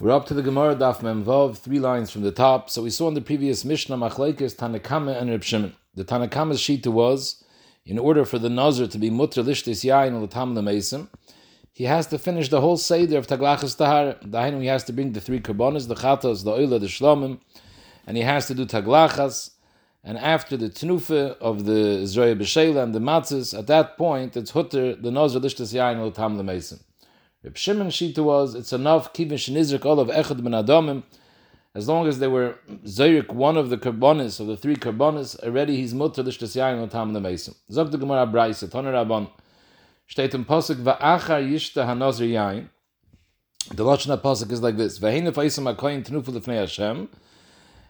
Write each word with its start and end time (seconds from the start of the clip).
We're 0.00 0.12
up 0.12 0.26
to 0.26 0.34
the 0.34 0.42
Gemara 0.42 0.76
Daf 0.76 1.00
Memvav, 1.00 1.58
three 1.58 1.80
lines 1.80 2.12
from 2.12 2.22
the 2.22 2.30
top. 2.30 2.70
So 2.70 2.82
we 2.82 2.90
saw 2.90 3.08
in 3.08 3.14
the 3.14 3.20
previous 3.20 3.64
Mishnah 3.64 3.96
Machlekes 3.96 4.54
Tanakama 4.54 5.20
and 5.20 5.28
Reb 5.28 5.42
Shimon. 5.42 5.74
The 5.96 6.04
Tanakama's 6.04 6.60
shita 6.60 6.86
was, 6.86 7.42
in 7.84 7.98
order 7.98 8.24
for 8.24 8.38
the 8.38 8.48
Nazir 8.48 8.86
to 8.86 8.96
be 8.96 9.10
mutter 9.10 9.42
lishtis 9.42 9.84
yain 9.84 10.22
l'tam 10.22 10.54
lemesim, 10.54 11.08
he 11.72 11.82
has 11.84 12.06
to 12.06 12.18
finish 12.18 12.48
the 12.48 12.60
whole 12.60 12.76
seder 12.76 13.18
of 13.18 13.26
Taglachas 13.26 13.76
Tahar. 13.76 14.14
Dahin, 14.24 14.60
he 14.60 14.68
has 14.68 14.84
to 14.84 14.92
bring 14.92 15.14
the 15.14 15.20
three 15.20 15.40
karbonas, 15.40 15.88
the 15.88 15.96
chatas, 15.96 16.44
the 16.44 16.52
oila, 16.52 16.78
the 16.78 16.86
shlomim, 16.86 17.40
and 18.06 18.16
he 18.16 18.22
has 18.22 18.46
to 18.46 18.54
do 18.54 18.66
Taglachas. 18.66 19.50
And 20.04 20.16
after 20.16 20.56
the 20.56 20.68
tnufa 20.68 21.36
of 21.38 21.64
the 21.64 22.04
Zroya 22.04 22.38
B'Shela 22.38 22.84
and 22.84 22.94
the 22.94 23.00
matzahs, 23.00 23.58
at 23.58 23.66
that 23.66 23.98
point, 23.98 24.36
it's 24.36 24.52
hutter, 24.52 24.94
the 24.94 25.10
Nazir 25.10 25.40
lishtis 25.40 25.74
yain 25.74 26.00
l'tam 26.06 26.38
lemesim. 26.38 26.84
Reb 27.44 27.56
Shimon 27.56 27.86
Shita 27.86 28.18
was, 28.18 28.56
it's 28.56 28.72
enough, 28.72 29.12
kivin 29.12 29.34
shenizrik 29.34 29.86
of 29.86 30.08
echad 30.08 30.42
ben 30.42 30.54
adamim, 30.54 31.04
as 31.72 31.86
long 31.86 32.08
as 32.08 32.18
they 32.18 32.26
were 32.26 32.56
zayrik 32.84 33.28
one 33.28 33.56
of 33.56 33.70
the 33.70 33.78
karbonis, 33.78 34.40
of 34.40 34.48
the 34.48 34.56
three 34.56 34.74
karbonis, 34.74 35.40
already 35.44 35.76
he's 35.76 35.94
mutter 35.94 36.24
l'shtas 36.24 36.56
yayin 36.56 36.82
l'tam 36.82 37.14
l'meisim. 37.14 37.54
Zog 37.70 37.92
the 37.92 37.98
Gemara 37.98 38.26
Braisa, 38.26 38.68
toner 38.68 38.92
Rabban, 38.92 39.30
steht 40.10 40.34
im 40.34 40.44
Posuk, 40.44 40.82
va'achar 40.82 41.48
yishta 41.48 41.86
hanazir 41.86 42.28
yayin, 42.28 42.70
the 43.68 43.84
Lashon 43.84 44.20
Pasuk 44.20 44.50
is 44.50 44.60
like 44.60 44.76
this, 44.76 44.98
v'hein 44.98 45.32
fa'isam 45.32 45.72
ha'koyin 45.72 46.04
tenufa 46.04 46.34
l'fnei 46.34 46.58
Hashem, 46.58 47.08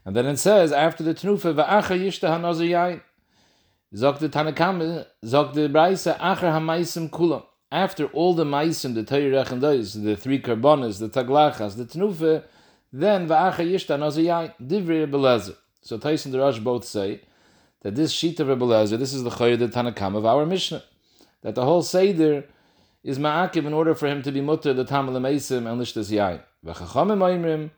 and 0.05 0.15
then 0.15 0.27
it 0.27 0.37
says, 0.37 0.73
after 0.73 1.03
the 1.03 1.15
tenufa, 1.15 1.55
va'achar 1.55 1.99
yishta 1.99 2.29
hanazir 2.29 2.69
yayin, 2.69 3.01
zog 3.97 4.19
the 4.19 4.29
Tanakam, 4.29 5.07
zog 5.25 5.55
the 5.55 5.71
Braisa, 5.71 6.19
achar 6.19 6.53
ha'maisim 6.53 7.09
kulam, 7.09 7.45
after 7.71 8.07
all 8.07 8.35
the 8.35 8.45
maisim, 8.45 8.95
the 8.95 9.03
Torah 9.03 9.45
rechendois, 9.45 10.03
the 10.03 10.17
three 10.17 10.41
karbonas, 10.41 10.99
the 10.99 11.09
taglachas, 11.09 11.77
the 11.77 11.85
tenufa, 11.85 12.45
then 12.93 13.29
va'acha 13.29 13.59
yishta 13.59 13.99
naziyai, 13.99 14.55
divrei 14.63 15.07
Rebelezer. 15.07 15.57
So 15.83 15.99
Tais 15.99 16.25
and 16.25 16.33
the 16.33 16.39
Rosh 16.39 16.59
both 16.59 16.85
say 16.85 17.21
that 17.83 17.95
this 17.95 18.11
sheet 18.11 18.41
of 18.41 18.49
Rebelezer, 18.49 18.99
this 18.99 19.13
is 19.13 19.23
the 19.23 19.31
Choyed 19.31 19.59
Tanakam 19.71 20.17
of 20.17 20.25
our 20.25 20.47
Mishnah, 20.47 20.83
that 21.43 21.55
the 21.55 21.65
whole 21.65 21.83
Seder 21.83 22.45
is 23.05 23.19
ma'akiv 23.19 23.67
in 23.67 23.75
order 23.75 23.95
for 23.95 24.07
him 24.07 24.23
to 24.23 24.33
be 24.33 24.41
mutter 24.41 24.73
the 24.73 24.85
tamal 24.85 25.13
maisim 25.21 25.71
and 25.71 25.81
lishtas 25.81 26.11
yain. 26.11 26.41
V'chachamim 26.65 27.19
oimrim, 27.19 27.71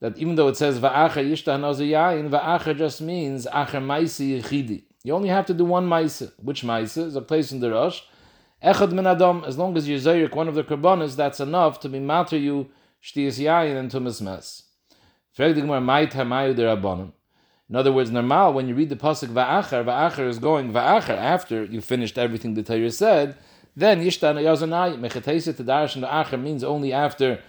that 0.00 0.16
even 0.16 0.36
though 0.36 0.48
it 0.48 0.56
says 0.56 0.78
va'acha 0.78 1.28
yishta 1.28 1.58
naziyayin, 1.58 2.30
va'acha 2.30 2.76
just 2.76 3.00
means 3.00 3.46
acher 3.46 3.82
maisi 3.82 4.40
yichidi. 4.40 4.84
You 5.02 5.14
only 5.14 5.28
have 5.28 5.46
to 5.46 5.54
do 5.54 5.64
one 5.64 5.86
maisa. 5.88 6.32
Which 6.40 6.62
maisa? 6.62 7.06
Is 7.06 7.16
a 7.16 7.20
place 7.20 7.52
in 7.52 7.60
the 7.60 7.72
Rosh. 7.72 8.02
Echad 8.64 8.92
min 8.92 9.06
adam, 9.06 9.44
as 9.46 9.58
long 9.58 9.76
as 9.76 9.86
you're 9.86 9.98
zayrik 9.98 10.34
one 10.34 10.48
of 10.48 10.54
the 10.54 10.64
karbonas, 10.64 11.16
that's 11.16 11.38
enough 11.38 11.78
to 11.80 11.88
be 11.88 12.00
matter 12.00 12.38
you 12.38 12.70
shtiyas 13.02 13.38
yayin 13.38 13.76
and 13.76 13.90
tumas 13.90 14.22
mes. 14.22 14.62
In 15.36 15.44
other 17.76 17.92
words, 17.92 18.10
normal, 18.10 18.52
when 18.52 18.68
you 18.68 18.74
read 18.74 18.88
the 18.88 18.96
pasuk 18.96 19.28
va'achar, 19.28 19.84
va'achar 19.84 20.28
is 20.28 20.38
going 20.38 20.72
va'achar 20.72 21.16
after 21.16 21.64
you 21.64 21.82
finished 21.82 22.16
everything 22.16 22.54
the 22.54 22.62
Torah 22.62 22.90
said, 22.90 23.36
then 23.76 24.00
yishtan 24.00 24.36
yazanai, 24.36 24.98
darash 24.98 25.96
and 25.96 26.04
va'achar 26.04 26.40
means 26.40 26.64
only 26.64 26.92
after 26.92 27.40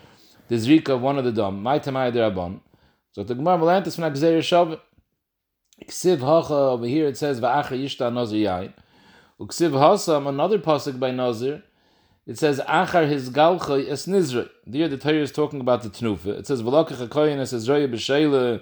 the 0.49 0.55
zrika 0.55 0.89
of 0.89 1.01
one 1.01 1.17
of 1.17 1.23
the 1.23 1.31
dom. 1.31 1.63
Mai 1.63 1.79
tamayah 1.79 2.11
derabon. 2.11 2.59
So 3.13 3.23
the 3.23 3.35
Gemara 3.35 3.59
Melantis 3.59 3.95
from 3.95 4.05
Agzeir 4.05 4.39
Shav, 4.39 4.79
Ksiv 5.87 6.21
over 6.21 6.87
here 6.87 7.07
it 7.07 7.17
says 7.17 7.39
va'achar 7.39 7.81
yishtan 7.81 8.13
nazir. 8.13 8.73
Uksiv 9.37 9.71
Hasam, 9.71 10.29
another 10.29 10.57
pasuk 10.57 10.97
by 10.97 11.11
Nazir, 11.11 11.61
it 12.25 12.39
says 12.39 12.61
Achar 12.61 13.05
his 13.05 13.29
galchay 13.29 13.89
es 13.89 14.05
nizra. 14.05 14.49
There 14.65 14.87
the 14.87 14.97
Torah 14.97 15.15
is 15.15 15.31
talking 15.33 15.59
about 15.59 15.83
the 15.83 15.89
tnufa. 15.89 16.39
It 16.39 16.47
says 16.47 16.63
V'lokach 16.63 17.05
hakoyin 17.05 17.39
es 17.39 17.51
Ezraya 17.51 17.91
b'sheila 17.91 18.61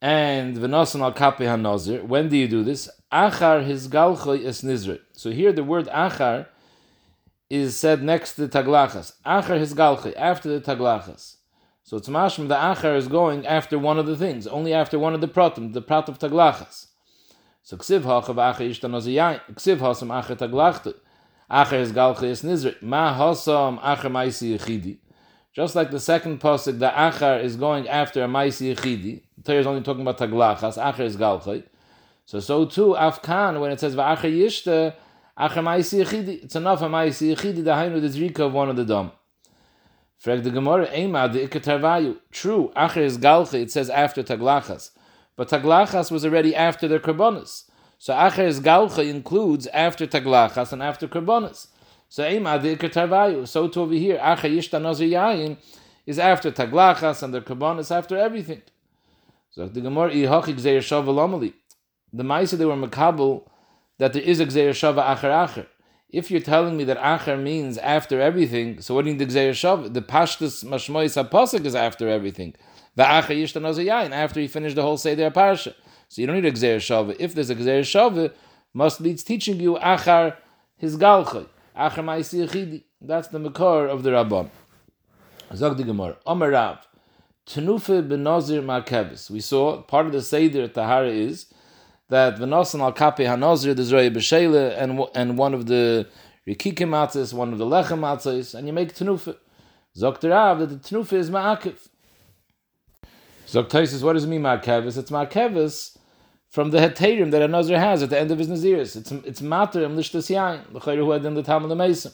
and 0.00 0.56
v'nasan 0.56 1.02
al 1.02 1.12
kape 1.12 1.40
hanazir. 1.40 2.02
When 2.04 2.30
do 2.30 2.38
you 2.38 2.48
do 2.48 2.64
this? 2.64 2.88
Achar 3.12 3.62
his 3.66 3.86
galchay 3.86 4.46
es 4.46 4.62
nizra. 4.62 4.98
So 5.12 5.30
here 5.30 5.52
the 5.52 5.62
word 5.62 5.88
Achar 5.88 6.46
is 7.50 7.76
said 7.76 8.02
next 8.02 8.36
to 8.36 8.46
the 8.46 8.58
taglachas. 8.58 9.12
Achar 9.26 9.58
his 9.58 9.74
galchay 9.74 10.16
after 10.16 10.48
the 10.48 10.60
taglachas. 10.64 11.36
So 11.82 11.98
it's 11.98 12.08
mashma 12.08 12.48
the 12.48 12.54
Achar 12.54 12.96
is 12.96 13.08
going 13.08 13.46
after 13.46 13.78
one 13.78 13.98
of 13.98 14.06
the 14.06 14.16
things, 14.16 14.46
only 14.46 14.72
after 14.72 14.98
one 14.98 15.14
of 15.14 15.20
the 15.20 15.28
pratim, 15.28 15.74
the 15.74 15.82
prat 15.82 16.08
of 16.08 16.18
taglachas. 16.18 16.86
So 17.66 17.78
ksiv 17.78 18.02
hacha 18.02 18.34
v'acha 18.34 18.60
yishtan 18.68 18.92
oziyayin. 18.92 19.40
Ksiv 19.54 19.78
hasam 19.78 20.08
acher 20.08 20.36
taglachta. 20.36 20.92
Acher 21.50 21.80
is 21.80 21.92
galcha 21.92 22.24
is 22.24 22.42
nizri. 22.42 22.80
Ma 22.82 23.18
hasam 23.18 23.80
acher 23.80 24.10
maisi 24.10 24.58
yechidi. 24.58 24.98
Just 25.54 25.74
like 25.74 25.90
the 25.90 25.98
second 25.98 26.40
pasuk, 26.40 26.78
the 26.78 26.90
achar 26.90 27.42
is 27.42 27.56
going 27.56 27.88
after 27.88 28.22
a 28.22 28.26
maisi 28.26 28.74
yechidi. 28.74 29.22
The 29.38 29.42
Torah 29.44 29.60
is 29.60 29.66
only 29.66 29.80
talking 29.80 30.02
about 30.02 30.18
taglachas. 30.18 30.76
Acher 30.76 31.06
is 31.06 31.16
galcha. 31.16 31.62
So 32.26 32.38
so 32.38 32.66
too 32.66 32.94
afkan 32.98 33.58
when 33.58 33.72
it 33.72 33.80
says 33.80 33.96
v'acher 33.96 34.30
yishta 34.30 34.94
acher 35.38 35.62
maisi 35.62 36.04
yechidi. 36.04 36.44
It's 36.44 36.56
enough 36.56 36.82
a 36.82 36.84
maisi 36.84 37.34
yechidi. 37.34 37.64
The 37.64 37.70
hainu 37.70 37.98
the 37.98 38.08
zrika 38.08 38.40
of 38.40 38.52
one 38.52 38.68
of 38.68 38.76
the 38.76 38.84
dom. 38.84 39.10
Frag 40.18 40.42
the 40.42 40.50
Gemara, 40.50 40.94
Ema 40.94 41.30
the 41.30 41.48
ikatarvayu. 41.48 42.18
True, 42.30 42.70
acher 42.76 42.98
is 42.98 43.16
galcha. 43.16 43.54
It 43.54 43.70
says 43.70 43.88
after 43.88 44.22
taglachas. 44.22 44.90
But 45.36 45.48
Taglachas 45.48 46.10
was 46.10 46.24
already 46.24 46.54
after 46.54 46.86
their 46.86 47.00
Karbonis. 47.00 47.64
So 47.98 48.14
Acher's 48.14 48.60
Galcha 48.60 49.08
includes 49.08 49.66
after 49.68 50.06
Taglachas 50.06 50.72
and 50.72 50.82
after 50.82 51.08
Karbonis. 51.08 51.68
So 52.08 52.22
Adir 52.22 52.76
Tarvayu. 52.76 53.48
So 53.48 53.68
to 53.68 53.80
over 53.80 53.94
here, 53.94 54.18
Acher 54.18 54.50
Yishta 54.54 54.80
Nazir 54.80 55.08
Yayin 55.08 55.56
is 56.06 56.18
after 56.18 56.52
Taglachas 56.52 57.22
and 57.22 57.34
their 57.34 57.40
Karbonis 57.40 57.90
after 57.90 58.16
everything. 58.16 58.62
So 59.50 59.66
the 59.66 59.80
Gemara 59.80 60.10
Ihach 60.10 60.44
Gzeir 60.44 60.78
Shava 60.78 61.06
Lomali. 61.06 61.54
The 62.12 62.22
Maisa 62.22 62.56
they 62.56 62.64
were 62.64 62.76
Makabal 62.76 63.48
that 63.98 64.12
there 64.12 64.22
is 64.22 64.40
a 64.40 64.46
Gzeir 64.46 64.70
Shava 64.70 65.04
Acher 65.16 65.30
Acher. 65.30 65.66
If 66.10 66.30
you're 66.30 66.40
telling 66.40 66.76
me 66.76 66.84
that 66.84 66.98
Acher 66.98 67.40
means 67.42 67.78
after 67.78 68.20
everything, 68.20 68.80
so 68.80 68.94
what 68.94 69.04
do 69.04 69.10
you 69.10 69.16
mean 69.16 69.26
the 69.26 69.34
Gzeir 69.34 69.50
Shava? 69.50 69.92
The 69.92 70.02
Pashtus 70.02 70.64
Mashmois 70.64 71.28
HaPasik 71.28 71.64
is 71.64 71.74
after 71.74 72.08
everything. 72.08 72.54
After 72.96 73.34
he 73.34 74.48
finished 74.48 74.76
the 74.76 74.82
whole 74.82 74.96
Seder 74.96 75.30
Parsha. 75.30 75.74
So 76.08 76.20
you 76.20 76.26
don't 76.26 76.36
need 76.36 76.44
a 76.44 76.52
Gzer 76.52 76.76
Shava. 76.76 77.16
If 77.18 77.34
there's 77.34 77.50
a 77.50 77.56
Gzer 77.56 78.32
must 78.72 79.02
be 79.02 79.14
teaching 79.14 79.58
you 79.60 79.74
Achar 79.76 80.36
his 80.76 80.96
Galchay. 80.96 81.46
Achar 81.76 82.04
Ma'isi. 82.04 82.84
That's 83.00 83.28
the 83.28 83.38
Makor 83.38 83.88
of 83.88 84.02
the 84.02 84.10
Rabban. 84.10 84.50
Zog 85.54 85.76
the 85.76 85.84
Gemara. 85.84 86.16
Omer 86.26 86.50
Rav. 86.50 86.86
Tenufe 87.46 88.06
benazir 88.08 88.64
markevis. 88.64 89.30
We 89.30 89.40
saw 89.40 89.82
part 89.82 90.06
of 90.06 90.12
the 90.12 90.22
Seder 90.22 90.68
Tahara 90.68 91.10
is 91.10 91.46
that 92.08 92.36
v'nosan 92.38 92.80
al 92.80 92.92
kape 92.92 93.18
hanazir 93.18 93.76
the 93.76 93.82
Zroya 93.82 94.10
b'sheile 94.14 94.76
and 94.78 95.00
and 95.14 95.36
one 95.36 95.52
of 95.52 95.66
the 95.66 96.08
rikikim 96.48 97.34
one 97.34 97.52
of 97.52 97.58
the 97.58 97.66
lechem 97.66 98.54
and 98.54 98.66
you 98.66 98.72
make 98.72 98.94
tenufe. 98.94 99.36
Zog 99.96 100.20
the 100.20 100.30
Rav 100.30 100.58
that 100.60 100.66
the 100.66 100.76
tenufe 100.76 101.12
is 101.12 101.30
ma'akiv. 101.30 101.88
So 103.46 103.62
what 103.62 103.70
does 104.14 104.24
it 104.24 104.28
mean 104.28 104.42
Markevis? 104.42 104.96
It's 104.96 105.10
Markevis 105.10 105.96
from 106.54 106.70
the 106.70 106.78
heterim 106.78 107.30
that 107.32 107.42
a 107.42 107.48
Nazir 107.48 107.78
has 107.78 108.02
at 108.02 108.10
the 108.10 108.18
end 108.18 108.30
of 108.30 108.38
his 108.38 108.48
Naziris. 108.48 108.96
It's 108.96 109.10
it's 109.10 109.42
matter 109.42 109.84
and 109.84 109.98
lishtas 109.98 110.30
yain. 110.30 110.72
The 110.72 110.78
chayru 110.80 110.98
who 110.98 111.10
had 111.10 111.24
in 111.24 111.34
the 111.34 111.74
Mason. 111.74 112.12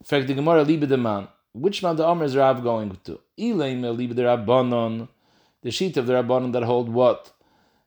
In 0.00 0.06
fact, 0.06 0.26
the 0.28 0.34
Gemara 0.34 0.62
liebe 0.62 0.86
the 0.86 0.96
man. 0.96 1.28
Which 1.52 1.82
man 1.82 1.96
the 1.96 2.06
Omer 2.06 2.24
is 2.24 2.36
Rav 2.36 2.62
going 2.62 2.96
to? 3.04 3.20
Ilaim 3.38 3.96
liebe 3.96 4.14
the 4.14 4.22
Rabbanon. 4.22 5.08
The 5.62 5.70
sheet 5.70 5.98
of 5.98 6.06
the 6.06 6.14
Rabbanon 6.14 6.52
that 6.52 6.62
hold 6.62 6.88
what? 6.88 7.32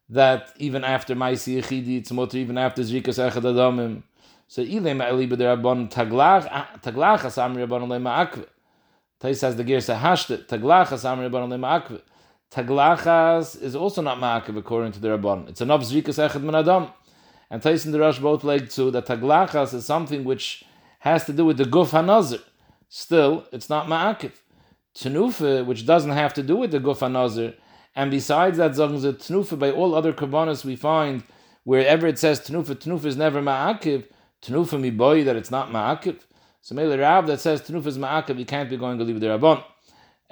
That 0.09 0.53
even 0.57 0.83
after 0.83 1.15
Maisi 1.15 1.59
Yechidi, 1.59 1.97
it's 1.97 2.11
mutter 2.11 2.37
even 2.37 2.59
after 2.59 2.83
Zrikas 2.83 3.17
Echad 3.17 3.41
Adamim. 3.41 4.03
So 4.47 4.63
Ilaim 4.63 4.99
liebe 5.17 5.35
the 5.35 5.45
Rabbanon 5.45 5.91
taglach 5.91 6.47
ah, 6.51 6.69
taglach 6.83 7.21
asamri 7.21 7.67
Rabbanon 7.67 7.87
lema 7.87 8.27
akve. 8.27 8.45
Tais 9.19 9.41
has 9.41 9.55
the 9.55 9.63
gear 9.63 9.79
sahashte 9.79 10.45
taglach 10.45 10.89
asamri 10.89 11.31
Rabbanon 11.31 11.49
lema 11.49 11.81
akve. 11.81 12.01
Taglachas 12.53 13.59
is 13.59 13.75
also 13.75 14.03
not 14.03 14.19
ma'akiv 14.19 14.55
according 14.55 14.91
to 14.91 14.99
the 14.99 15.07
Rabban. 15.07 15.49
It's 15.49 15.61
enough 15.61 15.81
zrikas 15.81 16.19
echad 16.23 16.43
min 16.43 16.53
adam. 16.53 16.89
And 17.49 17.65
and 17.65 17.79
the 17.93 17.99
Rush 17.99 18.19
both 18.19 18.43
like 18.43 18.69
to 18.71 18.91
that 18.91 19.07
taglachas 19.07 19.73
is 19.73 19.87
something 19.87 20.23
which 20.23 20.63
has 20.99 21.25
to 21.25 21.33
do 21.33 21.45
with 21.45 21.57
the 21.57 21.63
guf 21.63 21.89
hanazir. 21.89 22.43
Still, 22.89 23.47
it's 23.51 23.71
not 23.71 23.87
ma'akiv. 23.87 24.33
Tenufa, 24.95 25.65
which 25.65 25.87
doesn't 25.87 26.11
have 26.11 26.31
to 26.35 26.43
do 26.43 26.55
with 26.55 26.69
the 26.69 26.79
guf 26.79 26.99
hanazir, 26.99 27.55
and 27.95 28.11
besides 28.11 28.57
that, 28.59 28.73
zogn 28.73 28.99
ze 28.99 29.13
tenufa 29.13 29.57
by 29.57 29.71
all 29.71 29.95
other 29.95 30.13
karbanos 30.13 30.63
we 30.63 30.75
find 30.75 31.23
wherever 31.63 32.05
it 32.05 32.19
says 32.19 32.39
tenufa, 32.39 32.75
tenufa 32.75 33.05
is 33.05 33.17
never 33.17 33.41
ma'akiv. 33.41 34.05
Tenufa 34.43 34.79
mi 34.79 34.91
boy 34.91 35.23
that 35.23 35.35
it's 35.35 35.49
not 35.49 35.71
ma'akiv. 35.71 36.19
So 36.61 36.75
Mele 36.75 36.99
Rav 36.99 37.25
that 37.25 37.39
says 37.39 37.63
tenufa 37.63 37.87
is 37.87 37.97
ma'akiv, 37.97 38.37
you 38.37 38.45
can't 38.45 38.69
be 38.69 38.77
going 38.77 38.99
to 38.99 39.03
leave 39.03 39.19
the 39.19 39.27
Rabban. 39.27 39.63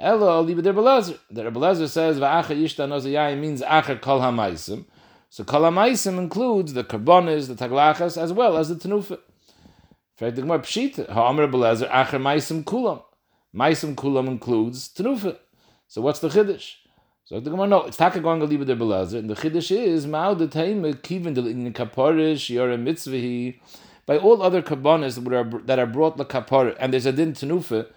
Elo 0.01 0.43
libe 0.43 0.63
der 0.63 0.73
Belezer. 0.73 1.17
The 1.29 1.43
Belezer 1.43 1.87
says 1.87 2.19
va'acha 2.19 2.57
yishta 2.57 2.87
nozayai 2.87 3.37
means 3.39 3.61
acher 3.61 4.01
kol 4.01 4.19
hamaisim. 4.19 4.85
So 5.29 5.43
kol 5.43 5.61
hamaisim 5.61 6.17
includes 6.17 6.73
the 6.73 6.83
karbonis, 6.83 7.47
the 7.47 7.55
taglachas, 7.55 8.21
as 8.21 8.33
well 8.33 8.57
as 8.57 8.69
the 8.69 8.75
tenufa. 8.75 9.19
Fact 10.17 10.35
the 10.35 10.41
Gemara 10.41 10.59
pshita 10.59 11.09
ha'amar 11.09 11.47
Belezer 11.47 11.89
acher 11.89 12.19
maisim 12.19 12.63
kulam. 12.63 13.03
Maisim 13.53 13.95
Kulam 13.95 14.27
includes 14.27 14.87
Tenufa. 14.87 15.37
So 15.89 16.01
what's 16.01 16.19
the 16.19 16.29
Chiddush? 16.29 16.75
So 17.25 17.39
the 17.41 17.49
Gemara, 17.49 17.67
no, 17.67 17.83
it's 17.83 17.97
Taka 17.97 18.21
going 18.21 18.39
leave 18.39 18.65
the 18.65 18.75
Belazer, 18.75 19.19
and 19.19 19.29
the 19.29 19.35
Chiddush 19.35 19.75
is, 19.77 20.07
Ma'u 20.07 20.37
the 20.37 20.47
Taima 20.47 20.95
Kivin 20.95 21.37
in 21.37 21.73
Kaparish, 21.73 22.49
Yora 22.49 22.81
Mitzvahi, 22.81 23.59
by 24.05 24.17
all 24.17 24.41
other 24.41 24.61
kabbanas 24.61 25.21
that 25.21 25.33
are, 25.33 25.61
that 25.65 25.79
are 25.79 25.85
brought 25.85 26.15
the 26.15 26.23
kapar, 26.23 26.75
and 26.79 26.93
there's 26.93 27.05
a 27.05 27.11
din 27.11 27.33
tenufa, 27.33 27.87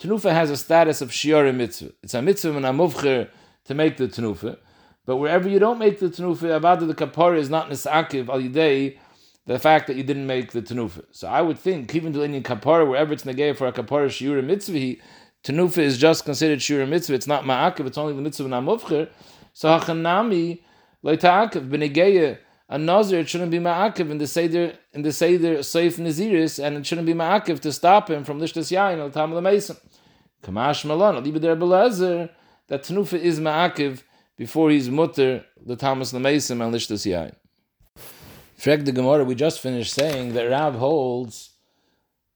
tenufa 0.00 0.32
has 0.32 0.50
a 0.50 0.56
status 0.56 1.00
of 1.00 1.10
shiur 1.10 1.54
mitzvah. 1.54 1.92
It's 2.02 2.14
a 2.14 2.22
mitzvah 2.22 2.56
and 2.56 2.66
a 2.66 2.70
muvcher 2.70 3.28
to 3.64 3.74
make 3.74 3.96
the 3.96 4.08
tenufa, 4.08 4.58
but 5.04 5.16
wherever 5.16 5.48
you 5.48 5.58
don't 5.58 5.78
make 5.78 6.00
the 6.00 6.08
tenufa, 6.08 6.56
about 6.56 6.80
the 6.80 6.94
kapar 6.94 7.36
is 7.36 7.48
not 7.48 7.70
nisakiv 7.70 8.28
al 8.28 8.40
yidei, 8.40 8.98
the 9.46 9.58
fact 9.58 9.86
that 9.86 9.96
you 9.96 10.02
didn't 10.02 10.26
make 10.26 10.52
the 10.52 10.60
tenufa. 10.60 11.04
So 11.12 11.28
I 11.28 11.40
would 11.40 11.58
think, 11.58 11.94
even 11.94 12.12
to 12.14 12.22
any 12.22 12.42
kapar, 12.42 12.88
wherever 12.88 13.12
it's 13.12 13.24
negay 13.24 13.56
for 13.56 13.66
a 13.66 13.72
kapar 13.72 14.06
shiur 14.06 14.42
mitzvah, 14.44 15.00
tenufa 15.44 15.78
is 15.78 15.98
just 15.98 16.24
considered 16.24 16.58
shiur 16.58 16.86
mitzvah. 16.88 17.14
It's 17.14 17.28
not 17.28 17.44
ma'akiv. 17.44 17.86
It's 17.86 17.98
only 17.98 18.14
the 18.14 18.22
mitzvah 18.22 18.44
and 18.46 18.54
a 18.54 18.58
muvcher. 18.58 19.08
So 19.52 19.68
hachanami 19.68 20.60
loita'akiv 21.04 21.68
b'negeya 21.70 22.38
a 22.68 22.78
nazir 22.78 23.20
it 23.20 23.28
shouldn't 23.28 23.50
be 23.50 23.58
ma'akiv 23.58 24.10
in 24.10 24.18
the 24.18 24.26
seder 24.26 24.76
in 24.92 25.02
the 25.02 25.12
seder 25.12 25.62
safe 25.62 25.96
naziris, 25.96 26.62
and 26.62 26.76
it 26.76 26.86
shouldn't 26.86 27.06
be 27.06 27.14
ma'akiv 27.14 27.60
to 27.60 27.72
stop 27.72 28.10
him 28.10 28.24
from 28.24 28.40
lishtas 28.40 28.72
yain 28.72 28.98
al 28.98 29.10
tam 29.10 29.40
mason. 29.42 29.76
Kamash 30.42 30.84
malon 30.84 31.22
aliba 31.22 31.40
der 31.40 31.56
belezer 31.56 32.30
that 32.68 32.82
tenufa 32.82 33.18
is 33.18 33.38
ma'akiv 33.38 34.02
before 34.36 34.70
he's 34.70 34.90
mutter 34.90 35.44
the 35.64 35.76
Thomas 35.76 36.12
Lamasim 36.12 36.64
and 36.64 36.74
lishtas 36.74 37.06
yain. 37.06 37.34
Freg 38.58 38.84
the 38.84 38.92
Gemara, 38.92 39.24
we 39.24 39.34
just 39.34 39.60
finished 39.60 39.92
saying 39.92 40.32
that 40.34 40.44
Rav 40.44 40.74
holds 40.74 41.50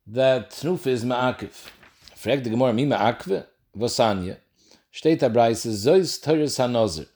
that 0.07 0.51
tenufa 0.51 0.89
is 0.89 1.05
ma'akiv. 1.05 1.69
Freg 2.15 2.45
the 2.45 2.51
Gemara, 2.51 2.73
mi 2.73 2.87
ma'akve 2.87 3.47
vosanya. 3.77 4.37
Steht 4.93 5.21
abreis 5.21 5.67
zois 5.67 6.21
teres 6.21 6.59
hanozir. 6.59 7.09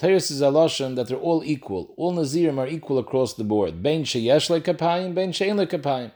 Teres 0.00 0.30
is 0.30 0.40
a 0.40 0.46
lashon 0.46 0.96
that 0.96 1.08
they're 1.08 1.18
all 1.18 1.44
equal. 1.44 1.92
All 1.98 2.14
Nazirim 2.14 2.56
are 2.56 2.66
equal 2.66 2.98
across 2.98 3.34
the 3.34 3.44
board. 3.44 3.82
Bein 3.82 4.04
sheyesh 4.04 4.48
lekapayim, 4.48 5.14
bein 5.14 5.30
shein 5.30 5.62
lekapayim. 5.62 6.10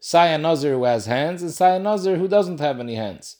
Say 0.00 0.34
a 0.34 0.38
Nazir 0.38 0.72
who 0.72 0.82
has 0.82 1.06
hands, 1.06 1.40
and 1.42 1.52
say 1.52 1.76
a 1.76 1.78
Nazir 1.78 2.16
who 2.16 2.26
doesn't 2.26 2.58
have 2.58 2.80
any 2.80 2.96
hands. 2.96 3.36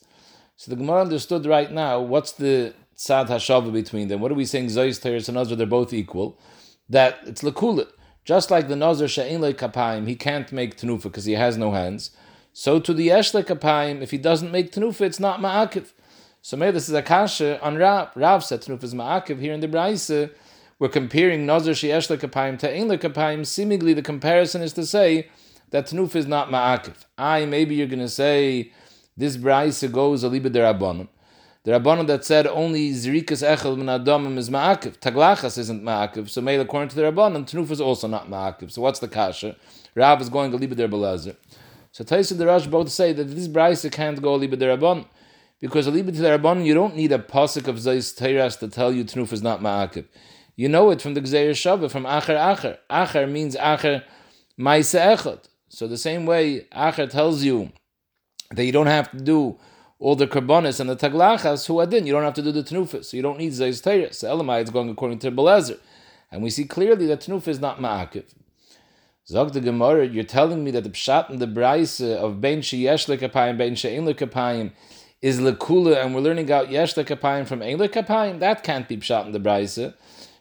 So 0.55 0.71
the 0.71 0.77
Gemara 0.77 1.01
understood 1.01 1.45
right 1.45 1.69
now 1.69 1.99
what's 1.99 2.31
the 2.31 2.73
tzad 2.95 3.27
hashava 3.27 3.73
between 3.73 4.07
them. 4.07 4.21
What 4.21 4.31
are 4.31 4.35
we 4.35 4.45
saying? 4.45 4.67
Zois, 4.67 5.01
Teres, 5.01 5.27
and 5.27 5.35
Nazir, 5.35 5.57
they're 5.57 5.67
both 5.67 5.91
equal. 5.91 6.39
That 6.87 7.19
it's 7.25 7.41
lekulit. 7.41 7.89
Just 8.23 8.49
like 8.49 8.69
the 8.69 8.77
Nazir 8.77 9.07
shein 9.07 9.41
lekapayim, 9.41 10.07
he 10.07 10.15
can't 10.15 10.49
make 10.53 10.77
tenufa 10.77 11.03
because 11.03 11.25
he 11.25 11.33
has 11.33 11.57
no 11.57 11.73
hands. 11.73 12.11
So 12.53 12.79
to 12.79 12.93
the 12.93 13.03
yesh 13.03 13.33
lekapayim, 13.33 14.01
if 14.01 14.11
he 14.11 14.17
doesn't 14.17 14.49
make 14.49 14.71
tenufa, 14.71 15.01
it's 15.01 15.19
not 15.19 15.41
ma'akiv. 15.41 15.91
So 16.49 16.57
maybe 16.57 16.71
this 16.71 16.89
is 16.89 16.95
a 16.95 17.03
kasha 17.03 17.61
on 17.61 17.77
Rav. 17.77 18.09
Rav 18.15 18.43
said 18.43 18.63
Tanuf 18.63 18.83
is 18.83 18.95
ma'akiv 18.95 19.39
here 19.39 19.53
in 19.53 19.59
the 19.59 19.67
Braise. 19.67 20.09
We're 20.79 20.89
comparing 20.89 21.45
Nazar 21.45 21.75
Sheesh 21.75 22.09
Lekapayim 22.09 22.57
to 22.57 22.75
Ein 22.75 22.87
Lekapayim. 22.87 23.45
Seemingly, 23.45 23.93
the 23.93 24.01
comparison 24.01 24.63
is 24.63 24.73
to 24.73 24.83
say 24.83 25.29
that 25.69 25.85
Tanuf 25.85 26.15
is 26.15 26.25
not 26.25 26.49
ma'akiv. 26.49 26.95
I 27.19 27.45
maybe 27.45 27.75
you're 27.75 27.85
going 27.85 27.99
to 27.99 28.09
say 28.09 28.71
this 29.15 29.37
Braise 29.37 29.83
goes 29.91 30.23
a 30.23 30.29
derabanim. 30.31 31.07
The 31.65 31.73
Rabbanon 31.73 32.07
that 32.07 32.25
said 32.25 32.47
only 32.47 32.93
Zirikas 32.93 33.47
Echel 33.47 33.77
min 33.77 33.85
Adamim 33.85 34.35
is 34.39 34.49
ma'akiv. 34.49 34.97
Taglachas 34.97 35.59
isn't 35.59 35.83
ma'akiv. 35.83 36.29
So 36.29 36.41
maybe 36.41 36.63
according 36.63 36.89
to 36.89 36.95
the 36.95 37.03
Rabbanon, 37.03 37.47
Tanuf 37.47 37.69
is 37.69 37.79
also 37.79 38.07
not 38.07 38.27
ma'akiv. 38.27 38.71
So 38.71 38.81
what's 38.81 38.97
the 38.97 39.07
kasha? 39.07 39.55
Rav 39.93 40.19
is 40.19 40.29
going 40.29 40.51
a 40.51 40.57
liba 40.57 40.73
der 40.73 40.89
So 41.91 42.03
Taisa 42.03 42.35
the 42.35 42.47
Rash 42.47 42.65
both 42.65 42.89
say 42.89 43.13
that 43.13 43.25
this 43.25 43.47
Braise 43.47 43.85
can't 43.91 44.19
go 44.19 44.33
a 44.33 44.39
derabanim. 44.39 45.05
Because 45.59 45.87
a 45.87 45.91
little 45.91 46.05
bit 46.05 46.15
to 46.15 46.21
the 46.21 46.37
Rabban, 46.37 46.65
you 46.65 46.73
don't 46.73 46.95
need 46.95 47.11
a 47.11 47.19
pasuk 47.19 47.67
of 47.67 47.75
Zayis 47.75 48.17
Teiras 48.17 48.57
to 48.59 48.67
tell 48.69 48.93
you 48.93 49.03
Tnuf 49.03 49.33
is 49.33 49.41
not 49.41 49.61
Ma'akib. 49.61 50.05
You 50.55 50.69
know 50.69 50.89
it 50.91 51.01
from 51.01 51.13
the 51.13 51.21
Gzeir 51.21 51.51
Shabbat, 51.51 51.91
from 51.91 52.03
Acher 52.03 52.37
Acher. 52.37 52.77
Acher 52.89 53.29
means 53.29 53.55
Acher 53.55 54.03
Maise 54.57 54.93
Echot. 54.93 55.45
So 55.67 55.87
the 55.87 55.97
same 55.97 56.25
way 56.25 56.67
Acher 56.73 57.09
tells 57.09 57.43
you 57.43 57.71
that 58.51 58.65
you 58.65 58.71
don't 58.71 58.87
have 58.87 59.11
to 59.11 59.17
do 59.19 59.57
all 59.99 60.15
the 60.15 60.27
karbonis 60.27 60.79
and 60.79 60.89
the 60.89 60.95
taglachas 60.95 61.67
who 61.67 61.81
adin. 61.81 62.05
You 62.07 62.13
don't 62.13 62.23
have 62.23 62.33
to 62.35 62.41
do 62.41 62.51
the 62.51 62.63
tnufas, 62.63 63.05
so 63.05 63.17
you 63.17 63.23
don't 63.23 63.37
need 63.37 63.51
zayis 63.51 63.81
teiras. 63.81 64.23
Elamai 64.23 64.63
is 64.63 64.69
going 64.69 64.89
according 64.89 65.19
to 65.19 65.31
Belezer, 65.31 65.77
and 66.31 66.41
we 66.41 66.49
see 66.49 66.63
clearly 66.63 67.05
that 67.07 67.21
tnufa 67.21 67.49
is 67.49 67.59
not 67.59 67.79
ma'akiv. 67.79 68.23
Zog 69.27 69.53
the 69.53 69.61
Gemara, 69.61 70.07
you're 70.07 70.23
telling 70.23 70.63
me 70.63 70.71
that 70.71 70.83
the 70.83 70.89
pshat 70.89 71.29
and 71.29 71.39
the 71.39 71.47
brayse 71.47 72.01
of 72.15 72.41
ben 72.41 72.61
sheyesh 72.61 73.07
lekapayim, 73.07 73.57
ben 73.57 73.75
she'en 73.75 74.05
lekapayim 74.05 74.71
is 75.21 75.39
lekula, 75.39 76.03
and 76.03 76.15
we're 76.15 76.21
learning 76.21 76.51
out 76.51 76.69
yesh 76.69 76.93
kapayim 76.93 77.47
from 77.47 77.61
ein 77.61 77.77
kapayim. 77.77 78.39
That 78.39 78.63
can't 78.63 78.87
be 78.87 78.97
pshat 78.97 79.25
in 79.25 79.31
the 79.31 79.39
brayse, 79.39 79.93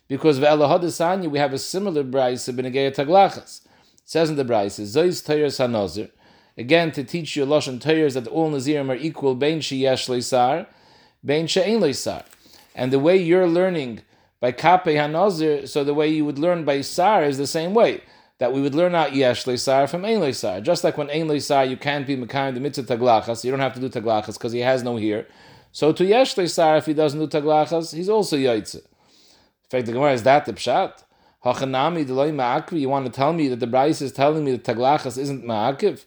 because 0.07 0.39
ve'elahadasanya 0.39 1.31
we 1.31 1.39
have 1.39 1.53
a 1.53 1.59
similar 1.59 2.05
brayse 2.05 2.53
b'negeya 2.55 2.95
taglachas. 2.95 3.63
Says 4.05 4.31
in 4.31 4.37
the 4.37 4.45
brayse 4.45 4.81
zois 4.81 5.25
tayers 5.25 5.59
hanozir. 5.59 6.11
Again, 6.57 6.93
to 6.93 7.05
teach 7.05 7.37
you 7.37 7.45
lashon 7.45 7.81
tayers 7.81 8.15
that 8.15 8.27
all 8.27 8.51
nazirim 8.51 8.89
are 8.89 8.97
equal 8.97 9.35
bein 9.35 9.61
sheyesh 9.61 10.09
leisar, 10.09 10.67
bein 11.25 11.47
she'ein 11.47 11.81
leisar, 11.81 12.25
and 12.75 12.93
the 12.93 12.99
way 12.99 13.17
you're 13.17 13.49
learning 13.49 14.03
by 14.41 14.53
kape 14.53 14.85
hanozir, 14.85 15.69
so 15.69 15.83
the 15.83 15.95
way 15.95 16.09
you 16.09 16.25
would 16.25 16.39
learn 16.39 16.65
by 16.65 16.81
sar 16.81 17.25
is 17.25 17.39
the 17.39 17.47
same 17.47 17.75
way 17.75 18.01
that 18.39 18.53
we 18.53 18.61
would 18.61 18.75
learn 18.75 18.95
out 18.95 19.15
yesh 19.15 19.45
leisar 19.45 19.89
from 19.89 20.05
ein 20.05 20.21
leisar. 20.21 20.63
Just 20.63 20.85
like 20.85 20.97
when 20.97 21.11
ein 21.11 21.27
leisar 21.27 21.69
you 21.69 21.77
can't 21.77 22.07
be 22.07 22.17
mekayim 22.17 22.55
the 22.55 22.61
mitzvah 22.61 22.97
taglachas, 22.97 23.45
you 23.45 23.51
don't 23.51 23.61
have 23.61 23.75
to 23.75 23.81
do 23.81 23.89
taglachas 23.89 24.35
because 24.35 24.53
he 24.53 24.61
has 24.61 24.83
no 24.83 24.97
here. 24.97 25.27
So 25.73 25.93
to 25.93 26.05
yesh 26.05 26.35
leisar, 26.37 26.79
if 26.79 26.87
he 26.87 26.95
doesn't 26.95 27.19
do 27.19 27.27
taglachas, 27.27 27.95
he's 27.95 28.09
also 28.09 28.37
yaitze. 28.37 28.77
In 28.77 29.71
fact, 29.71 29.87
the 29.87 29.93
Gemara 29.93 30.13
is 30.13 30.23
that 30.23 30.47
the 30.47 30.53
pshat. 30.53 31.05
Hachanami 31.45 32.07
deloy 32.07 32.33
ma'akvi. 32.33 32.81
You 32.81 32.89
want 32.89 33.07
to 33.07 33.13
tell 33.13 33.33
me 33.33 33.49
that 33.49 33.61
the 33.61 33.67
Bryce 33.67 34.01
is 34.01 34.13
telling 34.13 34.45
me 34.45 34.53
that 34.53 34.65
taglachas 34.65 35.19
isn't 35.19 35.45
ma'akiv? 35.45 36.05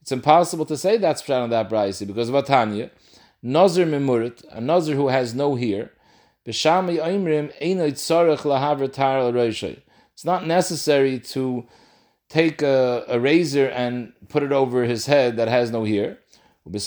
It's 0.00 0.12
impossible 0.12 0.66
to 0.66 0.76
say 0.76 0.96
that's 0.96 1.22
pshat 1.22 1.42
on 1.42 1.50
that 1.50 1.68
Bryce 1.68 2.00
because 2.02 2.28
of 2.28 2.34
Atanya. 2.34 2.90
Nazir 3.42 3.86
memurit, 3.86 4.44
a 4.50 4.60
nazir 4.60 4.94
who 4.94 5.08
has 5.08 5.34
no 5.34 5.56
here. 5.56 5.90
B'shami 6.46 6.98
oimrim 6.98 7.52
einoit 7.60 7.94
tzarech 7.94 8.38
lahavr 8.38 8.92
tar 8.92 9.18
al 9.18 9.32
it's 10.14 10.24
not 10.24 10.46
necessary 10.46 11.18
to 11.18 11.66
take 12.28 12.62
a, 12.62 13.04
a, 13.08 13.18
razor 13.20 13.66
and 13.66 14.12
put 14.28 14.42
it 14.42 14.52
over 14.52 14.84
his 14.84 15.06
head 15.06 15.36
that 15.36 15.48
has 15.48 15.70
no 15.70 15.84
hair. 15.84 16.18
Taka 16.64 16.82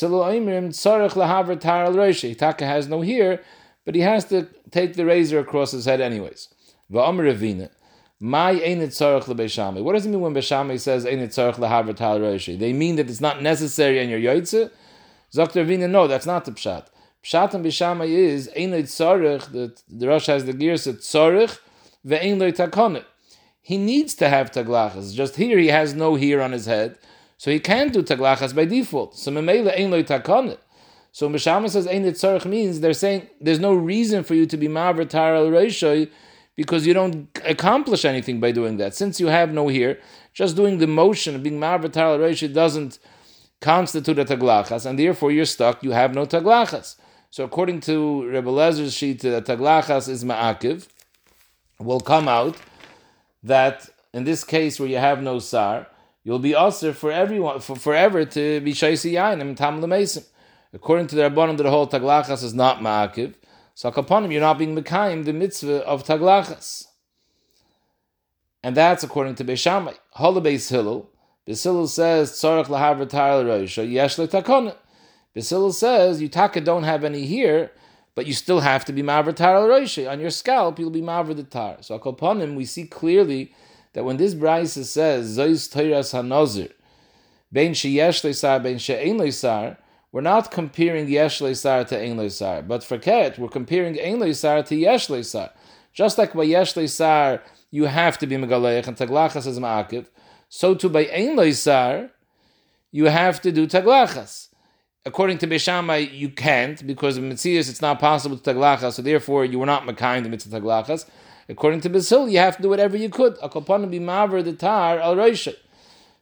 has 2.65 2.87
no 2.87 3.01
hair, 3.01 3.43
but 3.85 3.93
he 3.93 4.01
has 4.01 4.25
to 4.25 4.47
take 4.71 4.95
the 4.95 5.05
razor 5.05 5.39
across 5.39 5.71
his 5.71 5.85
head 5.85 6.01
anyways. 6.01 6.49
My 6.89 8.53
What 8.53 9.93
does 9.93 10.05
it 10.05 10.09
mean 10.09 10.21
when 10.21 10.33
Beshame 10.33 10.79
says 10.79 11.03
They 11.03 12.73
mean 12.73 12.95
that 12.95 13.09
it's 13.09 13.21
not 13.21 13.43
necessary 13.43 13.99
in 13.99 14.09
your 14.09 14.19
yoitze? 14.19 14.71
Dr. 15.31 15.63
Vina, 15.63 15.87
no, 15.87 16.07
that's 16.07 16.25
not 16.25 16.45
the 16.45 16.51
pshat. 16.51 16.87
Pshat 17.23 17.53
and 17.53 17.63
Beshame 17.65 18.07
is 18.07 18.49
Einit 18.55 19.83
the 19.89 20.07
Rosh 20.07 20.27
has 20.27 20.45
the 20.45 20.53
gears 20.53 20.87
at 20.87 20.97
Tzarech, 20.97 21.59
Ve'ein 22.07 22.39
Lo 22.39 22.51
Takonet 22.51 23.03
he 23.65 23.79
needs 23.79 24.13
to 24.13 24.29
have 24.29 24.51
taglachas. 24.51 25.11
Just 25.11 25.37
here, 25.37 25.57
he 25.57 25.69
has 25.69 25.95
no 25.95 26.13
hair 26.13 26.39
on 26.39 26.51
his 26.51 26.67
head, 26.67 26.99
so 27.39 27.49
he 27.49 27.59
can't 27.59 27.91
do 27.91 28.03
taglachas 28.03 28.53
by 28.53 28.63
default. 28.63 29.17
So 29.17 29.31
memela 29.31 29.75
ein 29.75 29.89
loy 29.89 30.03
takonet. 30.03 30.59
So 31.11 31.27
Mishama 31.27 31.67
says 31.67 31.87
ein 31.87 32.03
tzarich 32.03 32.45
means 32.45 32.79
they're 32.79 32.93
saying 32.93 33.27
there's 33.41 33.59
no 33.59 33.73
reason 33.73 34.23
for 34.23 34.35
you 34.35 34.45
to 34.45 34.55
be 34.55 34.67
maver 34.67 35.11
al 35.15 35.47
reishoy 35.47 36.11
because 36.55 36.85
you 36.85 36.93
don't 36.93 37.27
accomplish 37.43 38.05
anything 38.05 38.39
by 38.39 38.51
doing 38.51 38.77
that. 38.77 38.93
Since 38.93 39.19
you 39.19 39.27
have 39.27 39.51
no 39.51 39.67
hair, 39.69 39.97
just 40.31 40.55
doing 40.55 40.77
the 40.77 40.85
motion 40.85 41.33
of 41.33 41.41
being 41.41 41.59
maver 41.59 41.97
al 41.97 42.19
reishoy 42.19 42.53
doesn't 42.53 42.99
constitute 43.61 44.19
a 44.19 44.25
taglachas, 44.25 44.85
and 44.85 44.99
therefore 44.99 45.31
you're 45.31 45.45
stuck. 45.45 45.83
You 45.83 45.89
have 45.89 46.13
no 46.13 46.27
taglachas. 46.27 46.97
So 47.31 47.43
according 47.43 47.79
to 47.81 48.29
Rebbe 48.29 48.51
Lezer's 48.51 48.93
sheet, 48.93 49.21
the 49.21 49.41
taglachas 49.41 50.07
is 50.07 50.23
ma'akiv. 50.23 50.87
Will 51.79 51.99
come 51.99 52.27
out 52.27 52.57
that 53.45 53.89
in 54.13 54.23
this 54.23 54.43
case 54.43 54.79
where 54.79 54.89
you 54.89 54.97
have 54.97 55.21
no 55.21 55.39
sar, 55.39 55.87
you'll 56.23 56.39
be 56.39 56.55
usher 56.55 56.93
for 56.93 57.11
everyone 57.11 57.59
for 57.59 57.75
forever 57.75 58.25
to 58.25 58.59
be 58.61 58.73
shaisi 58.73 59.13
yain 59.13 59.39
and 59.41 59.57
tam 59.57 59.81
lemesim. 59.81 60.25
According 60.73 61.07
to 61.07 61.15
the 61.15 61.21
rabbanon, 61.21 61.57
the 61.57 61.69
whole 61.69 61.87
taglachas 61.87 62.43
is 62.43 62.53
not 62.53 62.79
ma'akiv. 62.79 63.35
So 63.75 63.91
kaponim, 63.91 64.31
you're 64.31 64.41
not 64.41 64.57
being 64.57 64.75
mekayim 64.75 65.25
the 65.25 65.33
mitzvah 65.33 65.85
of 65.85 66.03
taglachas. 66.03 66.87
And 68.63 68.75
that's 68.75 69.03
according 69.03 69.35
to 69.35 69.45
Beishamai. 69.45 69.95
Holabeis 70.17 70.69
Hillel, 70.71 71.09
Beis 71.47 71.89
says, 71.89 72.31
Tzorach 72.31 72.65
lahav 72.65 73.05
retar 73.05 73.91
yesh 73.91 74.17
le'takona. 74.17 74.75
Beis 75.35 75.73
says, 75.73 76.21
you 76.21 76.29
taka 76.29 76.61
don't 76.61 76.83
have 76.83 77.03
any 77.03 77.25
here, 77.25 77.71
but 78.15 78.25
you 78.25 78.33
still 78.33 78.61
have 78.61 78.85
to 78.85 78.93
be 78.93 79.03
maver 79.03 79.35
tar 79.35 79.55
al 79.57 80.09
On 80.09 80.19
your 80.19 80.29
scalp, 80.29 80.79
you'll 80.79 80.89
be 80.89 81.01
maver 81.01 81.35
the 81.35 81.43
tar. 81.43 81.77
So 81.81 81.95
upon 81.95 82.41
him, 82.41 82.55
we 82.55 82.65
see 82.65 82.87
clearly 82.87 83.53
that 83.93 84.05
when 84.05 84.17
this 84.17 84.33
brisa 84.33 84.83
says 84.85 85.37
zois 85.37 85.71
toiras 85.71 86.13
hanozir, 86.13 86.71
bein 87.51 87.73
sheyesh 87.73 88.23
leisar, 88.23 88.63
bein 88.63 88.77
she'ein 88.77 89.17
leisar, 89.17 89.77
we're 90.15 90.21
not 90.21 90.49
comparing 90.49 91.09
Yesh 91.09 91.41
Sar 91.59 91.83
to 91.83 92.01
Ein 92.01 92.29
Sar, 92.29 92.61
but 92.61 92.85
for 92.85 92.97
Ket, 92.97 93.37
we're 93.37 93.49
comparing 93.49 93.99
Ein 93.99 94.33
Sar 94.33 94.63
to 94.63 94.73
Yesh 94.73 95.07
Sar. 95.07 95.49
Just 95.91 96.17
like 96.17 96.31
by 96.33 96.43
Yesh 96.43 96.73
Sar, 96.89 97.43
you 97.69 97.83
have 97.83 98.17
to 98.19 98.25
be 98.25 98.37
Megaleich 98.37 98.87
and 98.87 98.95
Taglachas 98.95 99.45
is 99.45 99.59
Ma'akiv, 99.59 100.05
so 100.47 100.73
too 100.73 100.87
by 100.87 101.09
Ein 101.13 101.51
Sar, 101.51 102.11
you 102.93 103.07
have 103.07 103.41
to 103.41 103.51
do 103.51 103.67
Taglachas. 103.67 104.47
According 105.07 105.37
to 105.39 105.47
Beishamai, 105.47 106.11
you 106.17 106.29
can't, 106.29 106.85
because 106.87 107.17
in 107.17 107.29
Metzias 107.29 107.69
it's 107.69 107.81
not 107.81 107.99
possible 107.99 108.37
to 108.37 108.53
Taglachas, 108.53 108.93
so 108.93 109.03
therefore 109.03 109.45
you 109.45 109.59
were 109.59 109.65
not 109.67 109.83
Makaim 109.83 110.23
the 110.23 110.29
Mitzvah 110.29 110.59
Taglachas. 110.59 111.05
According 111.47 111.81
to 111.81 111.89
Basil, 111.89 112.27
you 112.27 112.39
have 112.39 112.57
to 112.57 112.63
do 112.63 112.69
whatever 112.69 112.97
you 112.97 113.09
could. 113.09 113.35
The 113.35 114.55
Tar 114.57 114.99
al. 114.99 115.35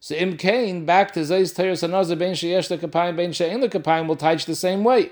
So 0.02 0.16
im 0.16 0.36
kain 0.36 0.86
back 0.86 1.14
to 1.14 1.22
Zayis 1.22 1.56
Teres 1.56 1.82
Another 1.82 2.18
Ben 2.18 2.34
Sheyesh 2.34 2.78
Lekapayim 2.78 3.16
Ben 3.16 3.32
She'en 3.32 3.62
Lekapayim 3.62 4.06
will 4.06 4.18
teach 4.18 4.46
the 4.46 4.54
same 4.54 4.84
way. 4.84 5.12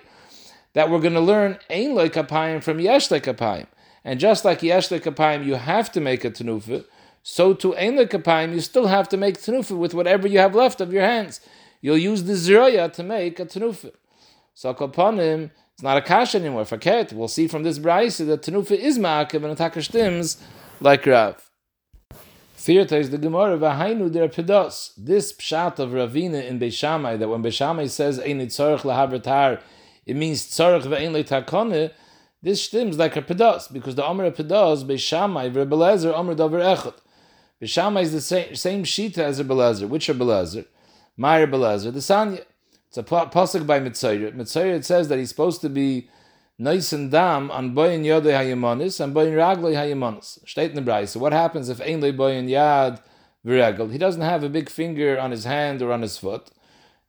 That 0.73 0.89
we're 0.89 0.99
going 0.99 1.13
to 1.13 1.21
learn 1.21 1.57
Ein 1.69 1.91
Lekapayim 1.91 2.61
from 2.61 2.81
Yesh 2.81 3.07
Lekapayim. 3.07 3.67
And 4.03 4.19
just 4.19 4.43
like 4.43 4.61
Yesh 4.61 4.89
Lekapayim, 4.89 5.45
you 5.45 5.55
have 5.55 5.93
to 5.93 6.01
make 6.01 6.25
a 6.25 6.29
Tanufa, 6.29 6.83
so 7.23 7.53
to 7.53 7.73
Ein 7.77 7.95
Lekapayim, 7.95 8.53
you 8.53 8.59
still 8.59 8.87
have 8.87 9.07
to 9.07 9.15
make 9.15 9.39
Tanufa 9.39 9.77
with 9.77 9.93
whatever 9.93 10.27
you 10.27 10.39
have 10.39 10.55
left 10.55 10.81
of 10.81 10.91
your 10.91 11.03
hands. 11.03 11.39
You'll 11.81 11.97
use 11.97 12.23
the 12.23 12.33
Zroya 12.33 12.93
to 12.93 13.03
make 13.03 13.39
a 13.39 13.45
Tanufa. 13.45 13.91
So 14.53 14.73
Kapanim, 14.73 15.50
it's 15.73 15.83
not 15.83 15.97
a 15.97 16.01
kash 16.01 16.35
anymore. 16.35 16.63
Faket, 16.63 17.11
we'll 17.13 17.27
see 17.27 17.47
from 17.47 17.63
this 17.63 17.79
brayse 17.79 18.25
that 18.25 18.43
Tanufa 18.43 18.77
is 18.77 19.00
Ma'akiv 19.00 19.43
and 19.43 19.57
Atakashtims 19.57 20.39
like 20.79 21.05
Rav. 21.05 21.50
Vierta 22.57 22.97
is 22.97 23.09
the 23.09 23.17
Gemara 23.17 23.57
v'hainu 23.57 24.11
der 24.11 24.27
pedos. 24.27 24.91
This 24.95 25.33
pshat 25.33 25.79
of 25.79 25.89
Ravina 25.89 26.47
in 26.47 26.59
Beishamai 26.59 27.17
that 27.17 27.27
when 27.27 27.41
Beishamai 27.41 27.89
says 27.89 28.19
ein 28.19 28.39
tzorich 28.39 28.81
lahavratar, 28.81 29.59
it 30.05 30.15
means 30.15 30.45
tzorich 30.45 30.83
ve'ein 30.83 31.11
letakone. 31.11 31.91
This 32.43 32.63
stems 32.63 33.00
like 33.00 33.15
a 33.15 33.23
pedos 33.23 33.73
because 33.73 33.95
the 33.95 34.05
Omer 34.05 34.29
pedos 34.29 34.85
Beishamai 34.85 35.51
v'Rebelezer 35.51 36.13
Omer 36.13 36.35
davar 36.35 36.75
echot. 36.75 36.93
Beishamai 37.59 38.03
is 38.03 38.11
the 38.11 38.21
same 38.21 38.55
same 38.55 38.83
shita 38.83 39.17
as 39.17 39.41
Rebelezer. 39.41 39.89
Which 39.89 40.07
Rebelezer? 40.07 40.67
My 41.21 41.45
Rebelezer, 41.45 41.93
the 41.93 41.99
Sanya. 41.99 42.43
It's 42.87 42.97
a 42.97 43.03
pasuk 43.03 43.67
by 43.67 43.79
Mitzayir. 43.79 44.33
Mitzayir 44.35 44.73
it 44.77 44.85
says 44.85 45.07
that 45.09 45.19
he's 45.19 45.29
supposed 45.29 45.61
to 45.61 45.69
be 45.69 46.09
nice 46.57 46.91
and 46.93 47.11
dam 47.11 47.51
on 47.51 47.75
boyin 47.75 48.03
yodei 48.03 48.33
hayamanis 48.33 48.99
and 48.99 49.13
boyin 49.13 49.33
raglei 49.33 49.75
hayamanis. 49.75 50.39
State 50.49 50.71
in 50.71 50.75
the 50.77 50.81
Bryce. 50.81 51.11
So 51.11 51.19
what 51.19 51.31
happens 51.31 51.69
if 51.69 51.79
ein 51.79 52.01
boyin 52.01 52.49
yad 52.49 53.03
v'regel? 53.45 53.91
He 53.91 53.99
doesn't 53.99 54.23
have 54.23 54.43
a 54.43 54.49
big 54.49 54.67
finger 54.67 55.19
on 55.19 55.29
his 55.29 55.43
hand 55.43 55.83
or 55.83 55.91
on 55.91 56.01
his 56.01 56.17
foot. 56.17 56.49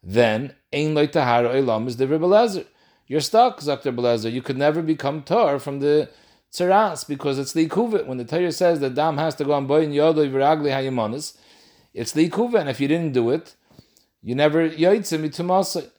Then 0.03 0.57
ein 0.75 0.95
le 0.95 1.07
tahar 1.07 1.45
olam 1.45 1.89
is 1.89 1.97
the 1.97 2.05
Rebelezer. 2.05 2.67
You're 3.07 3.21
stuck, 3.21 3.61
Zakter 3.61 3.97
Belezer. 3.97 4.31
You 4.31 4.43
could 4.43 4.59
never 4.59 4.83
become 4.83 5.23
tar 5.23 5.59
from 5.59 5.81
the 5.81 6.11
tzaras 6.53 7.09
because 7.09 7.39
it's 7.39 7.55
the 7.55 7.67
kuvit. 7.67 8.07
When 8.07 8.19
the 8.19 8.27
Torah 8.27 8.53
says 8.53 8.81
that 8.81 8.95
dam 8.95 9.17
has 9.17 9.35
to 9.37 9.45
go 9.47 9.55
on 9.55 9.67
boyin 9.67 9.95
yodei 9.95 10.31
v'raglei 10.31 10.71
hayamanis, 10.71 11.35
it's 11.95 12.13
the 12.13 12.29
kuvit. 12.29 12.61
And 12.61 12.69
if 12.69 12.79
you 12.79 12.89
didn't 12.89 13.15
do 13.15 13.31
it, 13.31 13.55
you 14.23 14.35
never 14.35 14.69
yoitzim 14.69 15.29
itumasai. 15.29 15.91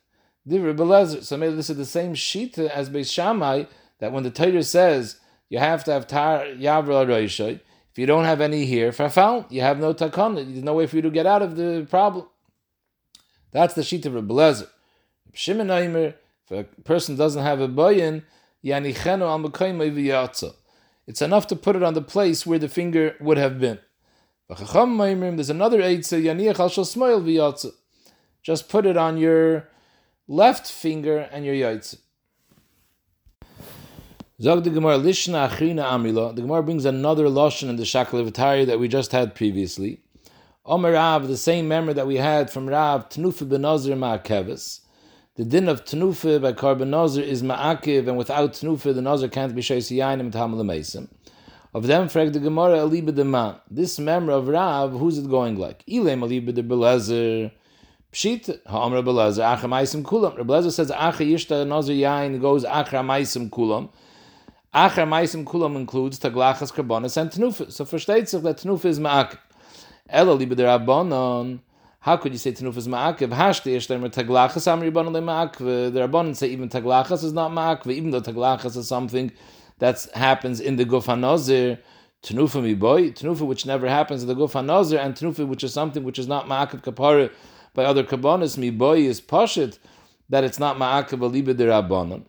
So 1.24 1.38
maybe 1.38 1.56
this 1.56 1.70
is 1.70 1.78
the 1.78 1.86
same 1.86 2.14
shita 2.14 2.70
as 2.70 2.90
Beis 2.90 3.12
Shammai 3.12 3.64
that 4.00 4.12
when 4.12 4.24
the 4.24 4.32
Torah 4.32 4.64
says 4.64 5.18
you 5.50 5.60
have 5.60 5.86
to 5.86 5.92
have 5.94 6.06
tar 6.08 6.44
yavra 6.46 7.06
roishay, 7.06 7.62
if 7.92 7.98
you 8.00 8.06
don't 8.06 8.26
have 8.26 8.42
any 8.42 8.66
here, 8.66 8.92
fafal, 8.92 9.46
you 9.50 9.62
have 9.62 9.80
no 9.80 9.94
takon. 9.94 10.36
There's 10.36 10.64
no 10.64 10.74
way 10.74 10.88
for 10.88 10.98
you 10.98 11.02
to 11.04 11.12
get 11.12 11.26
out 11.26 11.42
of 11.42 11.56
the 11.56 11.88
problem. 11.90 12.28
That's 13.52 13.74
the 13.76 13.84
shita 13.84 14.08
of 14.08 14.14
Rebelezer. 14.14 14.68
Shimon 15.34 15.70
Aimer, 15.70 16.16
if 16.50 16.52
a 16.52 16.64
person 16.82 17.16
doesn't 17.16 17.42
have 17.42 17.62
a 17.62 17.66
al 18.66 18.86
It's 21.06 21.22
enough 21.22 21.48
to 21.48 21.56
put 21.56 21.76
it 21.76 21.84
on 21.84 21.94
the 21.94 22.02
place 22.02 22.46
where 22.46 22.60
the 22.60 22.68
finger 22.68 23.16
would 23.22 23.38
have 23.38 23.60
been. 23.60 23.80
There's 24.50 25.50
another 25.50 25.82
eitzah 25.82 27.74
Just 28.44 28.68
put 28.68 28.86
it 28.86 28.98
on 28.98 29.18
your 29.18 29.70
left 30.28 30.70
finger 30.70 31.30
and 31.32 31.46
your 31.46 31.56
yaitz. 31.56 31.98
Zog 34.42 34.66
the 34.66 34.70
Gemara 34.70 34.98
Lishna 34.98 35.48
Achrina 35.50 35.86
Amila. 35.86 36.36
The 36.36 36.42
Gemara 36.42 36.62
brings 36.64 36.84
another 36.84 37.26
lashon 37.26 37.70
in 37.70 37.78
the 37.78 37.84
Shakal 37.84 38.66
that 38.66 38.80
we 38.80 38.90
just 38.90 39.14
had 39.14 39.34
previously. 39.34 40.02
Omer 40.66 40.92
Rav, 40.92 41.30
the 41.30 41.38
same 41.38 41.70
memory 41.70 41.94
that 41.94 42.08
we 42.08 42.18
had 42.18 42.50
from 42.50 42.68
Rav 42.68 43.08
Tnufa 43.08 43.48
ben 43.48 43.62
Nazir 43.62 43.96
Ma'akevis. 43.96 44.82
The 45.36 45.46
din 45.46 45.70
of 45.70 45.86
Tnufa 45.86 46.42
by 46.42 46.52
Karban 46.52 46.88
Nazir 46.88 47.24
is 47.24 47.44
Ma'akiv, 47.44 48.08
and 48.08 48.18
without 48.18 48.54
Tnufa 48.54 48.94
the 48.94 49.02
Nazir 49.02 49.30
can't 49.30 49.56
be 49.56 49.62
Shaisi 49.62 49.98
Yainim 49.98 50.32
Tamal 50.32 51.08
Of 51.74 51.88
them, 51.88 52.10
frag 52.10 52.34
the 52.34 52.40
Gemara 52.40 52.80
Aliba 52.80 53.16
de 53.16 53.24
Ma. 53.24 53.56
This 53.72 54.00
memory 54.00 54.34
of 54.34 54.50
Rav, 54.50 54.92
who's 54.92 55.18
it 55.18 55.30
going 55.30 55.58
like? 55.58 55.86
Ilem 55.86 56.20
Aliba 56.20 56.54
de 56.54 56.64
Belezer. 56.64 57.52
Pshit, 58.14 58.60
ha'amr 58.68 59.02
Rebelezer, 59.02 59.42
acha 59.42 59.68
maisim 59.68 60.04
kulam. 60.04 60.38
Rebelezer 60.38 60.72
says, 60.72 60.92
acha 60.92 61.28
yishta 61.28 61.66
nazir 61.68 61.96
yain 61.96 62.40
goes 62.40 62.64
acha 62.64 63.04
maisim 63.04 63.50
kulam. 63.50 63.90
Acha 64.72 65.08
maisim 65.08 65.44
kulam 65.44 65.76
includes 65.76 66.20
taglachas 66.20 66.72
karbonis 66.72 67.18
and 67.18 67.32
tenufa. 67.32 67.72
So 67.72 67.86
versteht 67.86 68.28
sich 68.28 68.44
that 68.44 68.58
tenufa 68.58 68.86
is 68.86 69.00
ma'akiv. 69.00 69.40
Ela 70.08 70.38
libe 70.38 70.56
der 70.56 70.66
Rabbanon, 70.68 71.62
how 72.02 72.18
could 72.18 72.34
you 72.34 72.38
say 72.38 72.52
tenufa 72.52 72.78
is 72.78 72.88
ma'akiv? 72.88 73.30
Hashte 73.30 73.72
yesh 73.72 73.88
lemer 73.88 74.14
taglachas 74.14 74.72
am 74.72 74.82
ribbanon 74.82 75.12
le 75.12 75.22
ma'akiv. 75.22 75.92
The 75.92 76.08
Rabbanon 76.08 76.36
say 76.36 76.50
even 76.50 76.70
taglachas 76.70 77.24
is 77.24 77.34
not 77.34 77.50
ma'akiv, 77.50 77.94
even 77.94 78.12
though 78.12 78.22
taglachas 78.22 78.78
is 78.78 78.88
something 78.88 79.32
that 79.80 80.08
happens 80.14 80.60
in 80.60 80.76
the 80.76 80.86
guf 80.86 81.06
hanazir. 81.06 81.80
Tenufa 82.22 82.62
mi 82.62 82.76
boy, 82.76 83.10
tenufa 83.10 83.42
which 83.42 83.66
never 83.66 83.90
happens 83.90 84.22
in 84.22 84.28
the 84.28 84.36
guf 84.36 84.52
hanazir, 84.52 85.04
and 85.04 85.16
tenufa 85.16 85.48
which 85.48 85.64
is 85.64 85.74
something 85.74 86.04
which 86.04 86.20
is 86.20 86.28
not 86.28 86.46
ma'akiv 86.46 86.84
kapara, 86.84 87.32
by 87.74 87.86
other 87.86 88.04
kabbanis, 88.04 88.58
mi 88.58 88.70
boy 88.70 89.00
is 89.00 89.22
pashit, 89.22 89.80
that 90.30 90.44
it's 90.44 90.60
not 90.60 90.78
ma'akav. 90.78 92.24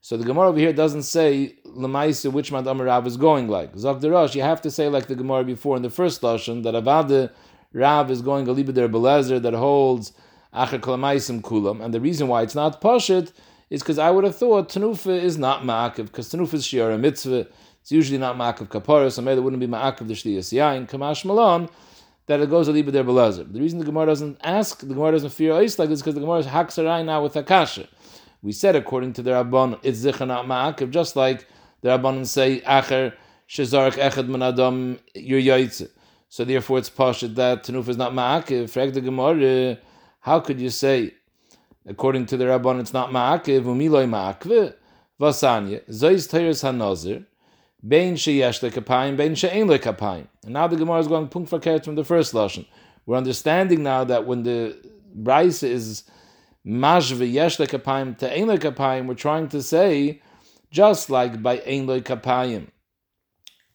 So 0.00 0.16
the 0.16 0.24
Gemara 0.24 0.48
over 0.48 0.58
here 0.58 0.72
doesn't 0.72 1.02
say 1.02 1.56
lemaisa 1.66 2.32
which 2.32 2.52
madam 2.52 2.80
Rav 2.80 3.06
is 3.06 3.16
going 3.16 3.48
like. 3.48 3.74
Zok 3.74 4.08
Rosh, 4.10 4.34
you 4.34 4.42
have 4.42 4.62
to 4.62 4.70
say 4.70 4.88
like 4.88 5.06
the 5.06 5.14
Gemara 5.14 5.44
before 5.44 5.76
in 5.76 5.82
the 5.82 5.90
first 5.90 6.22
lashon 6.22 6.62
that 6.62 6.74
avada 6.74 7.30
Rav 7.72 8.10
is 8.10 8.22
going 8.22 8.46
aliba 8.46 8.72
de 8.72 8.88
Belezer 8.88 9.42
that 9.42 9.54
holds 9.54 10.12
kalamaisim 10.54 11.42
kulam, 11.42 11.84
and 11.84 11.92
the 11.92 12.00
reason 12.00 12.28
why 12.28 12.42
it's 12.42 12.54
not 12.54 12.80
pashit 12.80 13.32
is 13.70 13.82
because 13.82 13.98
I 13.98 14.10
would 14.10 14.24
have 14.24 14.36
thought 14.36 14.68
tenufa 14.68 15.20
is 15.20 15.36
not 15.36 15.62
ma'akiv 15.62 16.06
because 16.06 16.30
tenufa 16.32 16.54
is 16.54 16.64
shiara 16.64 16.98
mitzvah. 16.98 17.46
It's 17.82 17.92
usually 17.92 18.18
not 18.18 18.36
ma'akiv 18.36 18.68
kapara, 18.68 19.12
so 19.12 19.20
maybe 19.20 19.38
it 19.40 19.42
wouldn't 19.42 19.60
be 19.60 19.66
ma'akiv 19.66 20.08
the 20.08 20.14
shliyas 20.14 20.52
yain 20.52 20.88
kamash 20.88 21.24
malon 21.24 21.68
that 22.28 22.40
it 22.40 22.50
goes 22.50 22.68
a 22.68 22.72
little 22.72 22.92
bit 22.92 23.06
belazer. 23.06 23.50
The 23.50 23.58
reason 23.58 23.78
the 23.78 23.86
Gemara 23.86 24.06
doesn't 24.06 24.38
ask, 24.44 24.80
the 24.80 24.86
Gemara 24.86 25.12
doesn't 25.12 25.30
fear 25.30 25.54
ice 25.54 25.78
like 25.78 25.88
this, 25.88 26.00
because 26.00 26.14
the 26.14 26.20
Gemara 26.20 26.38
is 26.38 26.46
haksarai 26.46 27.04
now 27.04 27.22
with 27.22 27.34
akasha. 27.34 27.88
We 28.42 28.52
said 28.52 28.76
according 28.76 29.14
to 29.14 29.22
the 29.22 29.30
Rabban, 29.30 29.80
it's 29.82 30.04
zichanat 30.04 30.44
ma'akiv, 30.44 30.90
just 30.90 31.16
like 31.16 31.46
the 31.80 31.88
Rabban 31.88 32.26
say 32.26 32.60
acher 32.60 33.14
shezarek 33.48 33.94
echad 33.94 34.28
manadam 34.28 34.98
your 35.14 35.40
yaitze. 35.40 35.88
So 36.28 36.44
therefore, 36.44 36.78
it's 36.78 36.90
pashut 36.90 37.34
that 37.36 37.64
tenuf 37.64 37.88
is 37.88 37.96
not 37.96 38.12
ma'akiv. 38.12 38.68
Frag 38.68 38.92
the 38.92 39.00
Gemara, 39.00 39.78
how 40.20 40.40
could 40.40 40.60
you 40.60 40.68
say, 40.68 41.14
according 41.86 42.26
to 42.26 42.36
the 42.36 42.44
Rabban, 42.44 42.78
it's 42.78 42.92
not 42.92 43.10
ma'akiv, 43.10 43.62
umiloi 43.62 44.06
ma'akiv, 44.06 44.74
vasanya, 45.18 45.82
zois 45.88 46.28
teres 46.28 46.62
hanazir, 46.62 47.24
Bein 47.86 48.14
sheyesh 48.14 48.68
lekapayim, 48.68 49.16
bein 49.16 49.34
she'ein 49.34 49.68
lekapayim. 49.68 50.26
And 50.44 50.52
now 50.52 50.66
the 50.66 50.76
Gemara 50.76 50.98
is 50.98 51.08
going 51.08 51.28
punkt 51.28 51.50
verkehrt 51.50 51.84
from 51.84 51.94
the 51.94 52.04
first 52.04 52.34
lashon. 52.34 52.66
We're 53.06 53.16
understanding 53.16 53.82
now 53.82 54.04
that 54.04 54.26
when 54.26 54.42
the 54.42 54.76
Bryce 55.14 55.62
is 55.62 56.02
mashve 56.66 57.30
yesh 57.30 57.58
lekapayim 57.58 58.18
to 58.18 58.32
ein 58.36 58.46
lekapayim, 58.46 59.06
we're 59.06 59.14
trying 59.14 59.48
to 59.50 59.62
say 59.62 60.20
just 60.70 61.08
like 61.08 61.42
by 61.42 61.58
ein 61.60 61.86
lekapayim. 61.86 62.68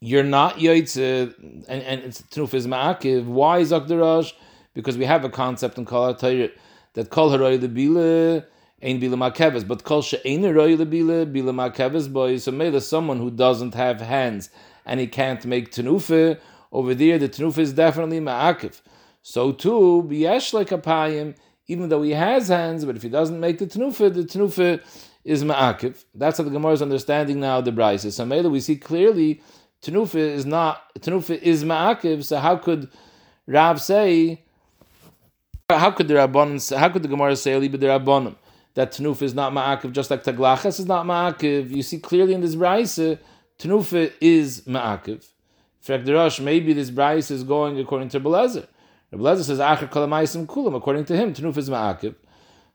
You're 0.02 0.24
not 0.24 0.58
yoitze, 0.58 1.34
and, 1.70 1.82
and 1.82 2.02
it's 2.02 2.22
truf 2.24 2.54
is 2.54 2.68
ma'akiv. 2.68 3.24
Why 3.24 3.60
is 3.60 3.72
Akdarash? 3.72 4.34
Because 4.74 4.98
we 4.98 5.06
have 5.06 5.24
a 5.24 5.30
concept 5.30 5.78
in 5.78 5.86
Kol 5.86 6.14
that 6.14 7.10
Kol 7.10 7.30
Haroy 7.30 7.58
Lebile 7.58 8.46
Ein 8.84 9.00
bila 9.00 9.16
makeves, 9.16 9.66
but 9.66 9.86
kol 9.86 10.02
she'ein 10.02 10.44
roy 10.44 10.76
lebila 10.76 11.26
bila 11.32 11.54
makeves 11.54 12.12
boy. 12.12 12.38
So 12.38 12.52
maybe 12.52 12.82
someone 12.82 13.18
who 13.18 13.32
doesn't 13.32 13.74
have 13.76 14.02
hands 14.02 14.50
and 14.86 15.00
he 15.00 15.08
can't 15.08 15.46
make 15.46 15.72
tenufa 15.72 16.38
over 16.72 16.94
there. 16.94 17.18
The 17.18 17.30
tenufa 17.30 17.60
is 17.60 17.72
definitely 17.72 18.20
ma'akev. 18.20 18.82
So 19.22 19.54
too 19.54 20.06
biyesh 20.10 20.54
like 20.54 20.70
apayim, 20.70 21.36
even 21.68 21.88
though 21.88 22.02
he 22.02 22.12
has 22.12 22.50
hands, 22.50 22.84
but 22.84 22.98
if 22.98 23.04
he 23.04 23.08
doesn't 23.10 23.40
make 23.40 23.58
the 23.58 23.68
tenufa, 23.68 24.14
the 24.14 24.24
tenufa 24.24 24.82
is 25.24 25.46
ma'akev. 25.46 26.04
That's 26.14 26.40
how 26.40 26.44
the 26.44 26.50
Gemara 26.50 26.74
is 26.74 26.82
understanding 26.82 27.40
now 27.40 27.62
the 27.62 27.72
brisa. 27.72 28.12
So 28.12 28.26
maybe 28.26 28.50
we 28.50 28.60
see 28.60 28.76
clearly 28.76 29.42
tenufa 29.82 30.16
is 30.16 30.46
not 30.46 30.94
tenufa 31.00 31.42
is 31.42 31.64
ma'akev. 31.64 32.26
So 32.26 32.38
how 32.38 32.58
could 32.58 32.90
Rav 33.48 33.82
say? 33.82 34.42
How 35.70 35.92
could 35.92 36.10
the 36.10 36.16
Rabbanon? 36.16 36.78
How 36.78 36.90
could 36.90 37.04
the 37.04 37.08
Gemara 37.08 37.38
say 37.38 37.56
Liba 37.56 37.78
the 37.78 37.88
Rabbanon? 37.88 38.36
That 38.76 38.92
Tanuf 38.92 39.22
is 39.22 39.34
not 39.34 39.54
Ma'akiv, 39.54 39.92
just 39.92 40.10
like 40.10 40.24
Taglachas 40.24 40.80
is 40.80 40.86
not 40.86 41.06
Ma'akiv. 41.06 41.70
You 41.70 41.84
see 41.84 42.00
clearly 42.00 42.34
in 42.34 42.42
this 42.42 42.56
Braisa, 42.56 43.20
Tanufa 43.60 44.12
is 44.20 44.62
Ma'akiv. 44.62 45.26
Frekderash, 45.86 46.40
maybe 46.40 46.74
this 46.74 46.90
Braisa 46.90 47.32
is 47.32 47.44
going 47.44 47.80
according 47.80 48.10
to 48.10 48.20
Belezer. 48.20 48.68
Belezer 49.14 49.44
says, 49.44 49.60
Acher 49.60 49.90
Kalamaisim 49.90 50.48
Kulam. 50.48 50.76
According 50.76 51.06
to 51.06 51.16
him, 51.16 51.34
Tanuf 51.34 51.58
is 51.58 51.70
Ma'akiv. 51.70 52.16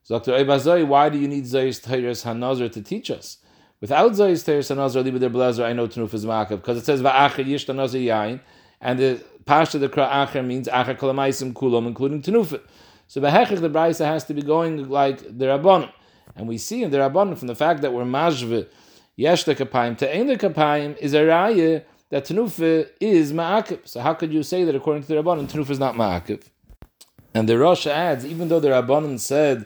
So 0.04 0.18
Dr. 0.18 0.32
Ebazoi, 0.32 0.86
why 0.86 1.08
do 1.08 1.18
you 1.18 1.26
need 1.26 1.44
Zayis 1.44 1.84
Teiris 1.84 2.24
HaNazar 2.24 2.70
to 2.72 2.82
teach 2.82 3.10
us? 3.10 3.38
Without 3.80 4.12
Zayis 4.12 4.44
Teiris 4.44 4.74
HaNazar, 4.74 5.02
Liba 5.02 5.18
der 5.18 5.30
Belezer, 5.30 5.64
I 5.64 5.72
know 5.72 5.88
Tanuf 5.88 6.14
is 6.14 6.24
Ma'akiv. 6.24 6.50
Because 6.50 6.78
it 6.78 6.84
says, 6.84 7.02
Va'acher 7.02 7.44
Yish 7.44 7.74
Nazar 7.74 8.00
Yain. 8.00 8.40
And 8.80 8.98
the 9.00 9.24
Pasha 9.46 9.78
the 9.78 9.88
Kra 9.88 10.08
Acher 10.08 10.46
means 10.46 10.68
Acher 10.68 10.96
Kalamaisim 10.96 11.52
Kulam, 11.54 11.88
including 11.88 12.22
Tanufa. 12.22 12.60
So 13.08 13.22
Behechich, 13.22 13.60
the 13.60 13.70
Braisa 13.70 14.04
has 14.04 14.24
to 14.24 14.34
be 14.34 14.42
going 14.42 14.90
like 14.90 15.20
the 15.20 15.46
Rabbanim. 15.46 15.90
And 16.36 16.46
we 16.46 16.58
see 16.58 16.82
in 16.82 16.90
the 16.90 16.98
Rabbanim 16.98 17.38
from 17.38 17.48
the 17.48 17.54
fact 17.54 17.80
that 17.80 17.92
we're 17.92 18.04
Majve, 18.04 18.68
Yesh 19.16 19.44
the 19.44 19.54
Kapayim, 19.56 19.96
to 19.98 20.14
Ein 20.14 20.26
the 20.26 20.36
Kapayim, 20.36 20.94
is 20.98 21.14
a 21.14 21.20
Raya 21.20 21.84
that 22.10 22.26
Tanufa 22.26 22.86
is 23.00 23.32
Ma'akiv. 23.32 23.88
So 23.88 24.00
how 24.00 24.12
could 24.12 24.30
you 24.30 24.42
say 24.42 24.62
that 24.64 24.74
according 24.74 25.04
to 25.04 25.08
the 25.08 25.14
Rabbanim, 25.14 25.50
Tanufa 25.50 25.70
is 25.70 25.78
not 25.78 25.94
Ma'akiv? 25.94 26.42
And 27.32 27.48
the 27.48 27.58
Rosh 27.58 27.86
adds, 27.86 28.26
even 28.26 28.48
though 28.48 28.60
the 28.60 28.68
Rabbanim 28.68 29.18
said 29.18 29.64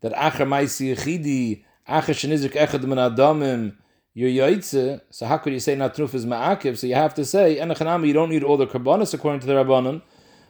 that 0.00 0.14
Acher 0.14 0.46
Maisi 0.46 0.96
Yechidi, 0.96 1.64
Acher 1.86 2.14
Shenizik 2.14 2.52
Echad 2.52 2.82
Min 2.84 2.96
Adamim, 2.96 3.76
your 4.14 4.30
yaitze, 4.30 5.02
so 5.10 5.26
how 5.26 5.36
could 5.36 5.52
you 5.52 5.60
say 5.60 5.74
not 5.74 5.94
Tanufa 5.94 6.14
is 6.14 6.24
Ma'akiv? 6.24 6.78
So 6.78 6.86
you 6.86 6.94
have 6.94 7.12
to 7.14 7.24
say, 7.26 7.58
Enochanami, 7.58 8.06
you 8.06 8.14
don't 8.14 8.30
need 8.30 8.42
all 8.42 8.56
the 8.56 8.66
Karbanis 8.66 9.12
according 9.12 9.40
to 9.40 9.46
the 9.46 9.52
Rabbanim, 9.52 10.00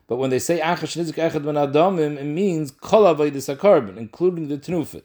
but 0.09 0.17
when 0.17 0.31
they 0.31 0.39
say 0.39 0.59
Achash 0.59 0.97
Nizik 0.97 1.15
Echad 1.15 1.45
Ben 1.45 1.55
Adamim, 1.55 2.17
it 2.19 2.25
means 2.25 2.73
Kol 2.73 3.03
Avaydis 3.03 3.55
HaKarban, 3.55 3.99
including 3.99 4.49
the 4.49 4.57
Tnufit. 4.57 5.05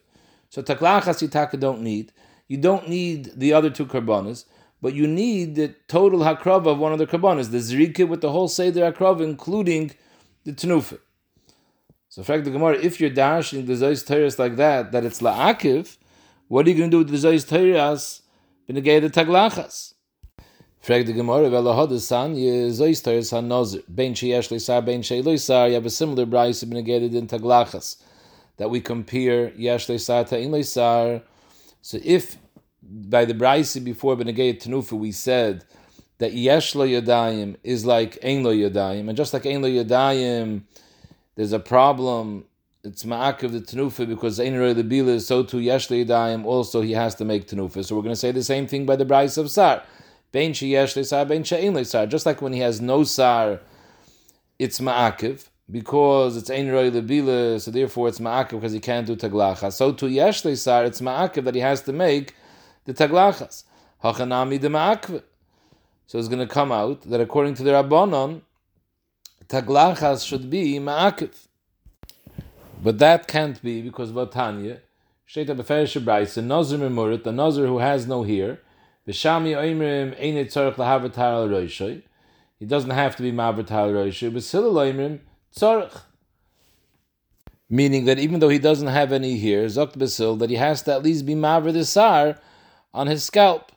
So 0.49 0.63
Taklachas 0.63 1.27
Yitaka 1.27 1.59
don't 1.59 1.81
need. 1.81 2.11
You 2.47 2.57
don't 2.57 2.87
need 2.87 3.31
the 3.35 3.53
other 3.53 3.69
two 3.69 3.85
Karbanas, 3.85 4.45
but 4.81 4.93
you 4.93 5.05
need 5.05 5.55
the 5.55 5.75
total 5.87 6.21
Hakrava 6.21 6.67
of 6.67 6.79
one 6.79 6.93
of 6.93 6.99
the 6.99 7.07
Karbanas, 7.07 7.51
the 7.51 7.57
Zrika 7.57 8.07
with 8.07 8.21
the 8.21 8.31
whole 8.31 8.47
Seder 8.47 8.91
Hakrava, 8.91 9.21
including 9.21 9.91
the 10.45 10.53
Tnufit. 10.53 10.99
So, 12.07 12.21
in 12.21 12.25
fact 12.25 12.45
the 12.45 12.51
Gemara, 12.51 12.75
if 12.75 13.01
you're 13.01 13.09
dashing 13.09 13.65
the 13.65 13.73
Zoy's 13.73 14.03
Teres 14.03 14.37
like 14.37 14.55
that, 14.57 14.91
that 14.91 15.03
it's 15.03 15.21
La'akiv, 15.21 15.97
what 16.47 16.65
are 16.65 16.69
you 16.69 16.77
going 16.77 16.91
to 16.91 16.95
do 16.95 16.97
with 16.99 17.09
the 17.09 17.27
Zoy's 17.27 17.43
Teres? 17.43 18.21
Benegay 18.69 19.01
the 19.01 19.09
Taglachas. 19.09 19.95
Frag 20.83 21.05
the 21.05 21.13
Gemara, 21.13 21.49
Vela 21.49 21.73
Hodasan, 21.73 22.35
ye 22.35 22.69
Zoister 22.69 23.23
San 23.23 23.47
Nozer, 23.47 23.81
Ben 23.87 24.13
Sheyesh 24.13 24.49
Leisar, 24.49 24.85
Ben 24.85 25.01
Shei 25.01 25.21
Leisar, 25.21 25.69
you 25.69 25.75
have 25.75 25.85
a 25.85 25.89
similar 25.89 26.25
Bryce 26.25 26.61
been 26.65 26.71
negated 26.71 27.15
in 27.15 27.25
Taglachas, 27.25 28.03
that 28.57 28.69
we 28.69 28.81
compare 28.81 29.53
Yesh 29.53 29.87
Leisar 29.87 30.27
to 30.27 30.37
In 30.37 30.51
Leisar. 30.51 31.21
So 31.81 31.99
if 32.03 32.37
by 32.81 33.23
the 33.23 33.33
Bryce 33.33 33.77
before 33.77 34.17
Benegayet 34.17 34.61
Tanufa 34.61 34.97
we 34.97 35.13
said 35.13 35.63
that 36.17 36.33
Yesh 36.33 36.73
Yadayim 36.73 37.55
is 37.63 37.85
like 37.85 38.17
Ein 38.21 38.43
Yadayim, 38.43 39.07
and 39.07 39.15
just 39.15 39.31
like 39.31 39.45
Ein 39.45 39.61
Yadayim, 39.61 40.63
there's 41.35 41.53
a 41.53 41.59
problem, 41.59 42.43
it's 42.83 43.05
Ma'akiv 43.05 43.53
the 43.53 43.61
Tanufa 43.61 44.05
because 44.05 44.37
Ein 44.37 44.59
Lo 44.59 44.65
is 44.65 45.25
so 45.25 45.43
too 45.43 45.59
Yesh 45.61 45.87
Yadayim, 45.87 46.43
also 46.43 46.81
he 46.81 46.91
has 46.91 47.15
to 47.15 47.23
make 47.23 47.47
Tanufa. 47.47 47.85
So 47.85 47.95
we're 47.95 48.01
going 48.01 48.11
to 48.11 48.19
say 48.19 48.33
the 48.33 48.43
same 48.43 48.67
thing 48.67 48.85
by 48.85 48.97
the 48.97 49.05
Bryce 49.05 49.37
of 49.37 49.49
Sar. 49.49 49.83
Bein 50.33 50.51
sheyesh 50.51 50.97
lesar, 50.97 51.27
bein 51.27 51.43
lesar. 51.43 52.09
Just 52.09 52.25
like 52.25 52.41
when 52.41 52.53
he 52.53 52.59
has 52.59 52.81
no 52.81 53.03
sar, 53.03 53.59
it's 54.57 54.79
ma'akiv 54.79 55.47
because 55.69 56.35
it's 56.35 56.49
ein 56.49 56.71
roi 56.71 56.89
lebila, 56.89 57.61
so 57.61 57.69
therefore 57.69 58.07
it's 58.07 58.17
ma'akiv 58.19 58.53
because 58.53 58.73
he 58.73 58.79
can't 58.79 59.05
do 59.05 59.15
taglachas. 59.15 59.73
So 59.73 59.91
to 59.93 60.07
yesh 60.07 60.41
lesar, 60.41 60.87
it's 60.87 61.01
ma'akiv 61.01 61.43
that 61.43 61.53
he 61.53 61.61
has 61.61 61.83
to 61.83 61.93
make 61.93 62.33
the 62.85 62.95
taglachas. 62.95 63.63
Hachanami 64.03 64.59
de 64.59 64.69
ma'akiv. 64.69 65.21
So 66.07 66.17
it's 66.17 66.27
going 66.27 66.45
to 66.45 66.51
come 66.51 66.71
out 66.71 67.03
that 67.03 67.21
according 67.21 67.53
to 67.55 67.63
the 67.63 67.71
Rabbanon, 67.71 68.41
taglachas 69.47 70.25
should 70.25 70.49
be 70.49 70.79
ma'akiv. 70.79 71.47
But 72.81 72.97
that 72.97 73.27
can't 73.27 73.61
be 73.61 73.83
because 73.83 74.11
Vatanya, 74.11 74.79
Shteta 75.29 75.55
Beferish 75.55 76.03
Braisa, 76.03 76.43
Nazir 76.43 76.79
Memurit, 76.79 77.23
the 77.23 77.31
Nazir 77.31 77.67
who 77.67 77.77
has 77.77 78.07
no 78.07 78.23
hair, 78.23 78.59
V'shami 79.07 79.55
oimrim 79.55 80.17
roishoy. 81.49 82.03
He 82.57 82.65
doesn't 82.65 82.91
have 82.91 83.15
to 83.17 83.23
be 83.23 83.31
mavat 83.31 83.71
al 83.71 83.89
roishoy. 83.89 84.33
But 84.33 84.43
still 84.43 84.73
oimrim 84.73 85.19
tzorich. 85.55 86.01
Meaning 87.69 88.05
that 88.05 88.19
even 88.19 88.39
though 88.39 88.49
he 88.49 88.59
doesn't 88.59 88.87
have 88.87 89.11
any 89.11 89.37
here, 89.37 89.65
zokt 89.65 89.97
basil, 89.97 90.35
that 90.37 90.49
he 90.49 90.57
has 90.57 90.83
to 90.83 90.93
at 90.93 91.03
least 91.03 91.25
be 91.25 91.33
maver 91.33 91.73
the 91.73 91.85
sar 91.85 92.37
on 92.93 93.07
his 93.07 93.23
scalp. 93.23 93.71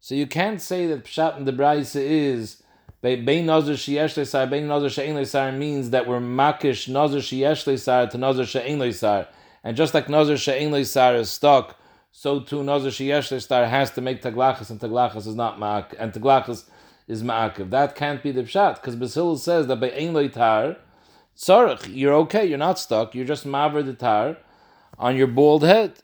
So 0.00 0.14
you 0.14 0.26
can't 0.26 0.62
say 0.62 0.86
that 0.86 1.04
pshat 1.04 1.36
in 1.36 1.44
the 1.44 1.52
brayse 1.52 1.96
is 1.96 2.62
bein 3.02 3.46
nazar 3.46 3.74
sheyesh 3.74 4.24
sar 4.26 4.46
bein 4.46 4.66
nazar 4.68 4.88
she'ein 4.88 5.24
sar 5.26 5.52
means 5.52 5.90
that 5.90 6.06
we're 6.06 6.20
makish 6.20 6.88
nazar 6.88 7.20
sheyesh 7.20 7.78
sar 7.78 8.06
to 8.06 8.16
nazar 8.16 8.46
she'ein 8.46 8.92
sar, 8.92 9.26
and 9.64 9.76
just 9.76 9.94
like 9.94 10.08
nazar 10.08 10.36
she'ein 10.36 10.84
sar 10.84 11.16
is 11.16 11.28
stuck 11.28 11.76
so 12.10 12.40
too 12.40 12.64
Nazir 12.64 12.90
Sheyesh 12.90 13.40
star 13.40 13.66
has 13.66 13.90
to 13.92 14.00
make 14.00 14.22
Taglachas, 14.22 14.70
and 14.70 14.80
Taglachas 14.80 15.26
is 15.26 15.34
not 15.34 15.58
Ma'ak, 15.58 15.94
and 15.98 16.12
Taglachas 16.12 16.64
is 17.06 17.22
Ma'akiv. 17.22 17.70
That 17.70 17.94
can't 17.94 18.22
be 18.22 18.30
the 18.32 18.42
Pshat, 18.42 18.76
because 18.76 18.96
Basil 18.96 19.36
says 19.36 19.66
that 19.66 19.80
by 19.80 19.90
Ein 19.92 20.30
Tar, 20.30 20.76
Tzarech, 21.36 21.94
you're 21.94 22.14
okay, 22.14 22.44
you're 22.44 22.58
not 22.58 22.78
stuck, 22.78 23.14
you're 23.14 23.24
just 23.24 23.46
Maver 23.46 23.84
the 23.84 23.94
Tar 23.94 24.36
on 24.98 25.16
your 25.16 25.28
bald 25.28 25.62
head. 25.62 26.02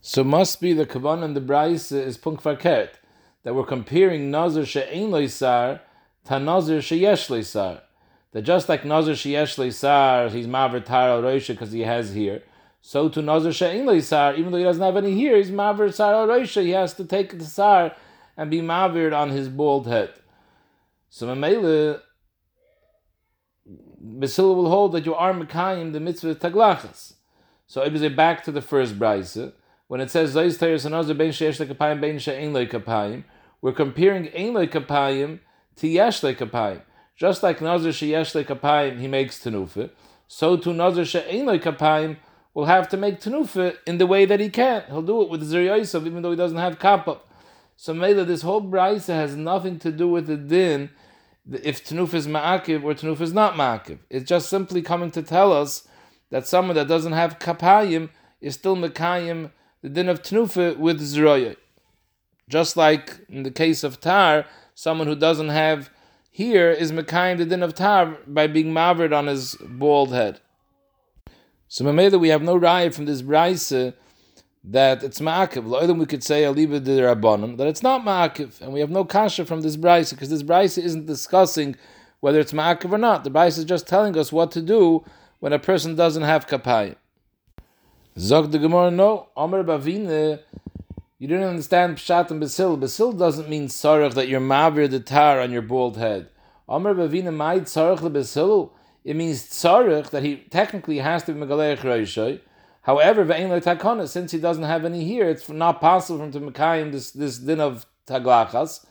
So 0.00 0.22
must 0.24 0.60
be 0.60 0.72
the 0.72 0.84
Kavan 0.84 1.22
and 1.22 1.34
the 1.34 1.40
Brais 1.40 1.92
is 1.92 2.18
Punk 2.18 2.42
Farkert, 2.42 2.90
that 3.44 3.54
we're 3.54 3.64
comparing 3.64 4.30
Nazir 4.30 4.66
She'ein 4.66 5.28
Sar 5.28 5.80
to 6.24 6.38
Nazir 6.38 6.78
Sheyesh 6.78 7.44
Sar. 7.44 7.82
That 8.32 8.42
just 8.42 8.68
like 8.68 8.84
Nazir 8.84 9.14
Sheyesh 9.14 9.72
Sar, 9.72 10.28
he's 10.28 10.46
Maver 10.46 10.84
Tar 10.84 11.08
al 11.08 11.22
because 11.22 11.72
he 11.72 11.80
has 11.80 12.14
here. 12.14 12.42
So 12.84 13.08
to 13.08 13.22
Nazir 13.22 13.52
She'in 13.52 14.02
Sar, 14.02 14.34
even 14.34 14.50
though 14.50 14.58
he 14.58 14.64
doesn't 14.64 14.82
have 14.82 14.96
any 14.96 15.14
here, 15.14 15.36
he's 15.36 15.52
Mavir 15.52 15.94
Sar 15.94 16.28
al 16.28 16.44
He 16.44 16.70
has 16.70 16.92
to 16.94 17.04
take 17.04 17.38
the 17.38 17.44
Sar 17.44 17.94
and 18.36 18.50
be 18.50 18.60
Mavir 18.60 19.16
on 19.16 19.30
his 19.30 19.48
bald 19.48 19.86
head. 19.86 20.12
So 21.08 21.28
Mamela, 21.28 22.00
Basila 24.04 24.56
will 24.56 24.68
hold 24.68 24.92
that 24.92 25.06
you 25.06 25.14
are 25.14 25.32
Mekayim 25.32 25.92
the 25.92 26.00
mitzvah 26.00 26.34
Taglachas. 26.34 27.14
So 27.68 27.82
it 27.82 28.16
back 28.16 28.42
to 28.44 28.52
the 28.52 28.60
first 28.60 28.98
Braise. 28.98 29.52
When 29.86 30.00
it 30.00 30.10
says 30.10 30.34
Zayis 30.34 30.58
Teres 30.58 30.84
and 30.84 30.92
Nazir 30.92 31.14
Ben 31.14 31.30
She'esh 31.30 31.58
Lekapayim 31.58 32.00
Ben 32.00 32.18
She'in 32.18 32.52
Lekapayim, 32.52 33.22
we're 33.60 33.72
comparing 33.72 34.26
Ein 34.34 34.54
Lekapayim 34.54 35.38
to 35.76 35.86
Yesh 35.86 36.22
Lekapayim. 36.22 36.82
Just 37.14 37.44
like 37.44 37.60
Nazir 37.60 37.92
She'esh 37.92 38.32
Lekapayim, 38.32 38.98
he 38.98 39.06
makes 39.06 39.38
Tenufa, 39.38 39.90
so 40.26 40.56
to 40.56 40.72
Nazir 40.72 41.04
She'in 41.04 41.46
Lekapayim, 41.46 42.16
will 42.54 42.66
have 42.66 42.88
to 42.90 42.96
make 42.96 43.20
tenufa 43.20 43.76
in 43.86 43.98
the 43.98 44.06
way 44.06 44.24
that 44.24 44.40
he 44.40 44.50
can. 44.50 44.84
He'll 44.88 45.02
do 45.02 45.22
it 45.22 45.30
with 45.30 45.42
Zeriyosov, 45.42 46.06
even 46.06 46.22
though 46.22 46.30
he 46.30 46.36
doesn't 46.36 46.58
have 46.58 46.78
kappa. 46.78 47.18
So 47.76 47.94
Mela, 47.94 48.24
this 48.24 48.42
whole 48.42 48.62
brisa 48.62 49.14
has 49.14 49.34
nothing 49.34 49.78
to 49.80 49.90
do 49.90 50.08
with 50.08 50.26
the 50.26 50.36
din 50.36 50.90
if 51.50 51.84
tenufa 51.84 52.14
is 52.14 52.28
ma'akiv 52.28 52.84
or 52.84 52.94
tenufa 52.94 53.22
is 53.22 53.32
not 53.32 53.54
ma'akiv. 53.54 53.98
It's 54.10 54.28
just 54.28 54.48
simply 54.48 54.82
coming 54.82 55.10
to 55.12 55.22
tell 55.22 55.52
us 55.52 55.88
that 56.30 56.46
someone 56.46 56.76
that 56.76 56.88
doesn't 56.88 57.12
have 57.12 57.38
kapayim 57.38 58.10
is 58.40 58.54
still 58.54 58.76
mekayim 58.76 59.50
the 59.82 59.88
din 59.88 60.08
of 60.08 60.22
tenufa 60.22 60.76
with 60.76 61.00
Zeroyah. 61.00 61.56
Just 62.48 62.76
like 62.76 63.18
in 63.28 63.42
the 63.42 63.50
case 63.50 63.82
of 63.82 64.00
tar, 64.00 64.46
someone 64.74 65.06
who 65.06 65.16
doesn't 65.16 65.48
have 65.48 65.90
here 66.30 66.70
is 66.70 66.92
mekayim 66.92 67.38
the 67.38 67.46
din 67.46 67.62
of 67.62 67.74
tar 67.74 68.18
by 68.26 68.46
being 68.46 68.72
mavered 68.72 69.12
on 69.12 69.26
his 69.26 69.56
bald 69.60 70.12
head. 70.12 70.40
So 71.72 71.86
Mamela, 71.86 72.20
we 72.20 72.28
have 72.28 72.42
no 72.42 72.60
raya 72.60 72.92
from 72.92 73.06
this 73.06 73.22
brisa 73.22 73.94
that 74.62 75.02
it's 75.02 75.20
ma'akiv. 75.20 75.64
Lo'ilim 75.64 76.00
we 76.00 76.04
could 76.04 76.22
say 76.22 76.42
aliba 76.42 76.84
de 76.84 76.98
rabbanim 77.00 77.56
that 77.56 77.66
it's 77.66 77.82
not 77.82 78.04
ma'akiv, 78.04 78.60
and 78.60 78.74
we 78.74 78.80
have 78.80 78.90
no 78.90 79.06
kasha 79.06 79.46
from 79.46 79.62
this 79.62 79.78
brisa 79.78 80.10
because 80.10 80.28
this 80.28 80.42
brisa 80.42 80.82
isn't 80.82 81.06
discussing 81.06 81.74
whether 82.20 82.38
it's 82.40 82.52
ma'akiv 82.52 82.92
or 82.92 82.98
not. 82.98 83.24
The 83.24 83.30
brisa 83.30 83.56
is 83.56 83.64
just 83.64 83.86
telling 83.86 84.18
us 84.18 84.30
what 84.30 84.50
to 84.50 84.60
do 84.60 85.02
when 85.40 85.54
a 85.54 85.58
person 85.58 85.96
doesn't 85.96 86.24
have 86.24 86.46
kapayim. 86.46 86.96
Zog 88.18 88.52
the 88.52 88.58
Gemara, 88.58 88.90
no. 88.90 89.28
Omer 89.34 89.64
Bavine, 89.64 90.40
you 91.18 91.26
didn't 91.26 91.48
understand 91.48 91.96
Pshat 91.96 92.30
and 92.30 92.38
Basil. 92.38 92.76
Basil 92.76 93.12
doesn't 93.12 93.48
mean 93.48 93.68
sarach 93.68 94.12
that 94.12 94.28
you're 94.28 94.42
mavir 94.42 94.90
the 94.90 95.00
tar 95.00 95.40
on 95.40 95.50
your 95.50 95.62
bald 95.62 95.96
head. 95.96 96.28
Omer 96.68 96.94
Bavine 96.94 97.32
might 97.34 97.62
sarach 97.62 98.02
the 98.02 98.10
Basil 98.10 98.74
it 99.04 99.16
means 99.16 99.42
tzarich 99.44 100.10
that 100.10 100.22
he 100.22 100.36
technically 100.50 100.98
has 100.98 101.22
to 101.24 101.32
be 101.32 101.40
megalech 101.40 101.78
reishay. 101.78 102.40
However, 102.82 103.24
ve'en 103.24 103.48
takana, 103.62 104.08
since 104.08 104.32
he 104.32 104.38
doesn't 104.38 104.64
have 104.64 104.84
any 104.84 105.04
here, 105.04 105.28
it's 105.28 105.48
not 105.48 105.80
possible 105.80 106.18
for 106.18 106.24
him 106.24 106.32
to 106.32 106.40
mekayim 106.40 106.92
this 106.92 107.10
this 107.12 107.38
din 107.38 107.60
of 107.60 107.86
taglachas, 108.06 108.84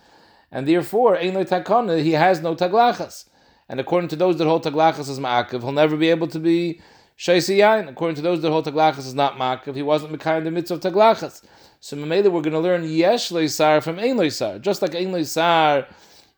and 0.51 0.67
therefore 0.67 1.17
ein 1.17 1.33
takana 1.33 2.01
he 2.01 2.11
has 2.11 2.41
no 2.41 2.55
taglachas. 2.55 3.25
And 3.67 3.79
according 3.79 4.09
to 4.09 4.15
those 4.15 4.37
that 4.37 4.47
hold 4.47 4.63
taglachas 4.63 5.09
as 5.09 5.19
ma'akiv, 5.19 5.61
he'll 5.61 5.71
never 5.71 5.95
be 5.95 6.09
able 6.09 6.27
to 6.27 6.39
be 6.39 6.81
Shaisi 7.21 7.57
Yain. 7.57 7.87
According 7.87 8.15
to 8.15 8.23
those 8.23 8.41
that 8.41 8.49
hold 8.49 8.65
Taglachas 8.65 9.05
is 9.05 9.13
not 9.13 9.35
Makav, 9.37 9.75
he 9.75 9.83
wasn't 9.83 10.11
Mekayim 10.11 10.43
the 10.43 10.49
mitzvah 10.49 10.73
of 10.73 10.79
Taglachas. 10.79 11.43
So 11.79 11.95
Mamela, 11.95 12.31
we're 12.31 12.41
going 12.41 12.53
to 12.53 12.59
learn 12.59 12.83
Yesh 12.83 13.29
Leisar 13.29 13.83
from 13.83 13.99
Ein 13.99 14.17
Leisar. 14.17 14.59
Just 14.59 14.81
like 14.81 14.95
Ein 14.95 15.11
Leisar, 15.11 15.85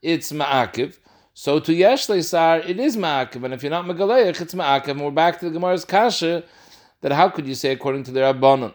it's 0.01 0.33
Ma'akiv. 0.33 0.97
So 1.35 1.59
to 1.59 1.73
Yesh 1.73 2.05
Sar, 2.05 2.59
it 2.59 2.79
is 2.79 2.95
Ma'akiv. 2.95 3.43
And 3.43 3.55
if 3.55 3.63
you're 3.63 3.71
not 3.71 3.85
Megaleich, 3.85 4.39
it's 4.39 4.53
Ma'akiv. 4.53 4.89
And 4.89 5.01
we're 5.01 5.09
back 5.09 5.39
to 5.39 5.49
the 5.49 5.51
Gemara's 5.51 5.83
Kasha, 5.83 6.43
that 7.01 7.11
how 7.11 7.27
could 7.29 7.47
you 7.47 7.55
say 7.55 7.71
according 7.71 8.03
to 8.03 8.11
the 8.11 8.19
Rabbanon, 8.19 8.73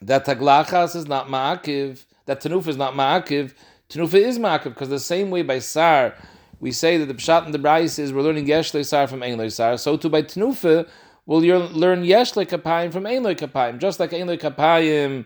that 0.00 0.24
Taglachas 0.24 0.94
is 0.94 1.08
not 1.08 1.26
Ma'akiv, 1.26 2.04
that 2.26 2.40
Tanuf 2.40 2.68
is 2.68 2.76
not 2.76 2.94
Ma'akiv, 2.94 3.54
Tanufa 3.88 4.14
is 4.14 4.38
Ma'akiv, 4.38 4.64
because 4.64 4.88
the 4.88 5.00
same 5.00 5.30
way 5.30 5.42
by 5.42 5.58
Sar, 5.58 6.14
we 6.60 6.70
say 6.70 6.96
that 6.96 7.06
the 7.06 7.14
Pshat 7.14 7.44
and 7.44 7.52
the 7.52 7.58
Brais 7.58 7.98
is 7.98 8.12
we're 8.12 8.22
learning 8.22 8.46
Yesh 8.46 8.70
Sar 8.70 9.08
from 9.08 9.24
Ein 9.24 9.50
Sar, 9.50 9.76
So 9.78 9.96
too 9.96 10.08
by 10.08 10.22
Tanufa, 10.22 10.88
we'll 11.26 11.40
learn 11.40 12.04
Yesh 12.04 12.32
Kapayim 12.32 12.92
from 12.92 13.04
Ein 13.04 13.24
Kapayim. 13.24 13.78
Just 13.78 13.98
like 13.98 14.14
Ein 14.14 14.28
Kapayim, 14.28 15.24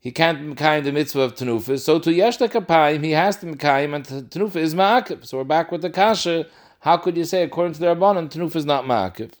he 0.00 0.12
can't 0.12 0.54
Mekayim 0.54 0.84
the 0.84 0.92
mitzvah 0.92 1.22
of 1.22 1.34
Tanufa. 1.34 1.78
So 1.80 1.98
to 1.98 2.12
Yesh 2.12 2.38
Kapayim, 2.38 3.02
he 3.02 3.10
has 3.12 3.36
to 3.38 3.46
Mekayim, 3.46 3.94
and 3.94 4.04
Tanufa 4.30 4.56
is 4.56 4.74
Ma'akiv. 4.74 5.26
So 5.26 5.38
we're 5.38 5.44
back 5.44 5.72
with 5.72 5.82
the 5.82 5.90
Kasha. 5.90 6.46
How 6.80 6.96
could 6.98 7.16
you 7.16 7.24
say, 7.24 7.42
according 7.42 7.72
to 7.74 7.80
the 7.80 7.86
Rabbanon, 7.86 8.30
Tanufa 8.30 8.56
is 8.56 8.64
not 8.64 8.84
Ma'akiv? 8.84 9.32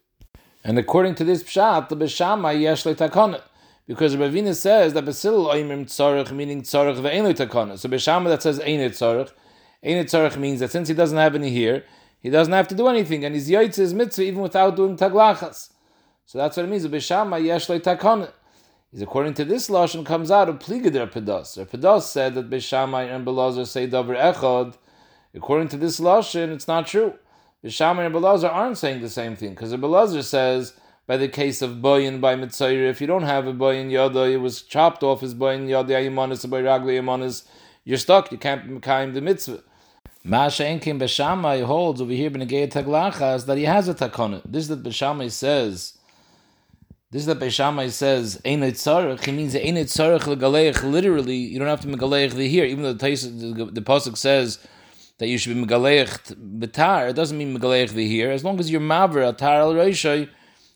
And 0.64 0.76
according 0.76 1.14
to 1.16 1.24
this 1.24 1.44
Pshat, 1.44 1.88
the 1.88 1.96
Beshama 1.96 2.60
Yesh 2.60 2.82
Takonet. 2.82 3.42
Because 3.86 4.16
Ravina 4.16 4.54
says 4.54 4.92
that 4.94 5.04
Basil 5.04 5.46
Oimim 5.46 5.86
Tzorach, 5.86 6.32
meaning 6.32 6.62
Tzorach 6.62 6.96
ve'en 6.96 7.32
Takonet. 7.32 7.78
So 7.78 7.88
Beshama 7.88 8.24
that 8.24 8.42
says 8.42 8.58
Ein 8.58 8.80
Tzorach, 8.90 9.30
Ein 9.84 10.04
Tzorach 10.04 10.36
means 10.36 10.58
that 10.58 10.72
since 10.72 10.88
he 10.88 10.94
doesn't 10.94 11.16
have 11.16 11.36
any 11.36 11.50
here, 11.50 11.84
he 12.20 12.30
doesn't 12.30 12.52
have 12.52 12.66
to 12.66 12.74
do 12.74 12.88
anything, 12.88 13.24
and 13.24 13.32
he's 13.36 13.48
Yoitz 13.48 13.76
his 13.76 13.94
mitzvah 13.94 14.24
even 14.24 14.40
without 14.40 14.74
doing 14.74 14.96
Taglachas. 14.96 15.70
So 16.26 16.36
that's 16.36 16.56
what 16.56 16.66
it 16.66 16.68
means. 16.68 16.84
Beshama 16.88 17.42
Yesh 17.42 17.68
Takonet 17.68 18.32
is 18.92 19.02
according 19.02 19.34
to 19.34 19.44
this 19.44 19.68
lashon 19.68 20.04
comes 20.04 20.30
out 20.30 20.48
of 20.48 20.58
pligader 20.58 21.10
pedas. 21.10 21.58
Or 21.58 21.66
pedas 21.66 22.02
said 22.02 22.34
that 22.34 22.48
Beishamai 22.48 23.14
and 23.14 23.26
Belazar 23.26 23.66
say 23.66 23.86
davar 23.86 24.16
echad. 24.16 24.76
According 25.34 25.68
to 25.68 25.76
this 25.76 26.00
lashon, 26.00 26.50
it's 26.50 26.66
not 26.66 26.86
true. 26.86 27.14
Beishamai 27.62 28.06
and 28.06 28.14
Belazar 28.14 28.52
aren't 28.52 28.78
saying 28.78 29.02
the 29.02 29.10
same 29.10 29.36
thing 29.36 29.50
because 29.50 29.72
Belazar 29.74 30.22
says 30.22 30.74
by 31.06 31.16
the 31.16 31.28
case 31.28 31.60
of 31.62 31.76
boyin 31.76 32.20
by 32.20 32.34
mitzayir, 32.34 32.88
if 32.88 33.00
you 33.00 33.06
don't 33.06 33.22
have 33.22 33.46
a 33.46 33.52
boyin 33.52 33.90
yada, 33.90 34.24
it 34.24 34.36
was 34.36 34.62
chopped 34.62 35.02
off 35.02 35.20
his 35.20 35.34
boyin 35.34 35.68
yada 35.68 35.94
ayimanis 35.94 36.48
by 36.48 36.60
ragli 36.62 36.98
ayimanis, 36.98 37.46
you're 37.84 37.98
stuck. 37.98 38.32
You 38.32 38.38
can't 38.38 38.68
mekayim 38.68 39.14
the 39.14 39.20
mitzvah. 39.20 39.62
Masha 40.24 40.64
Enkim 40.64 40.98
Beshamai 40.98 41.64
holds 41.64 42.00
over 42.00 42.12
here 42.12 42.30
Benegei 42.30 42.70
Taglachas 42.70 43.46
that 43.46 43.56
he 43.56 43.64
has 43.64 43.88
a 43.88 43.94
takona. 43.94 44.42
This 44.44 44.64
is 44.64 44.68
that 44.68 44.82
Beshamai 44.82 45.30
says 45.30 45.97
this 47.10 47.20
is 47.20 47.26
that 47.26 47.38
Beishamai 47.38 47.90
says 47.90 48.38
Ein 48.44 48.60
Tzarech. 48.60 49.24
He 49.24 49.32
means 49.32 49.54
Ein 49.54 49.76
Tzarech 49.76 50.20
legaleich. 50.20 50.82
Literally, 50.82 51.36
you 51.36 51.58
don't 51.58 51.68
have 51.68 51.80
to 51.80 51.88
megaleich 51.88 52.34
the 52.34 52.46
here. 52.46 52.66
Even 52.66 52.82
though 52.82 52.92
the 52.92 53.54
the, 53.54 53.64
the 53.64 53.80
pasuk 53.80 54.16
says 54.18 54.58
that 55.16 55.26
you 55.28 55.38
should 55.38 55.54
be 55.54 55.64
megaleich 55.64 56.34
betar, 56.58 57.08
it 57.08 57.14
doesn't 57.14 57.38
mean 57.38 57.56
megaleich 57.56 57.90
the 57.90 58.06
here. 58.06 58.30
As 58.30 58.44
long 58.44 58.60
as 58.60 58.70
you're 58.70 58.80
maver 58.82 59.32
atar 59.32 59.60
al 59.60 59.72
reishay, 59.72 60.28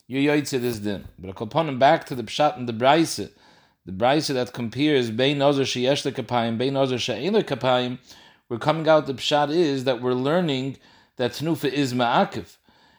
you're 0.07 0.35
yoytze 0.35 0.59
this 0.59 0.79
din. 0.79 1.07
But 1.18 1.38
upon 1.38 1.68
him 1.68 1.79
back 1.79 2.07
to 2.07 2.14
the 2.14 2.23
pshat 2.23 2.57
and 2.57 2.66
the 2.66 2.73
brayse, 2.73 3.31
the 3.85 3.92
brayse 3.92 4.33
that 4.33 4.55
compares 4.55 5.11
bein 5.11 5.42
ozer 5.42 5.64
sheyesh 5.64 6.11
lekapayim, 6.11 6.57
bein 6.57 6.75
ozer 6.75 6.99
she'ein 6.99 7.35
lekapayim. 7.35 7.99
We're 8.49 8.59
coming 8.59 8.88
out. 8.88 9.07
The 9.07 9.14
pshat 9.14 9.51
is 9.51 9.85
that 9.85 10.01
we're 10.01 10.14
learning 10.14 10.79
that 11.16 11.33
tenufa 11.33 11.71
is 11.71 11.92
ma'akiv 11.92 12.57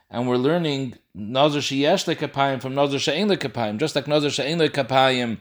and 0.10 0.28
we're 0.28 0.38
learning 0.38 0.96
Nazar 1.14 1.62
Sheyesh 1.62 2.06
Lekapayim 2.14 2.62
from 2.62 2.76
Nazar 2.76 3.00
She'en 3.00 3.28
Lekapayim. 3.28 3.78
Just 3.78 3.96
like 3.96 4.08
Nazar 4.08 4.30
She'en 4.30 4.60
Lekapayim, 4.60 5.38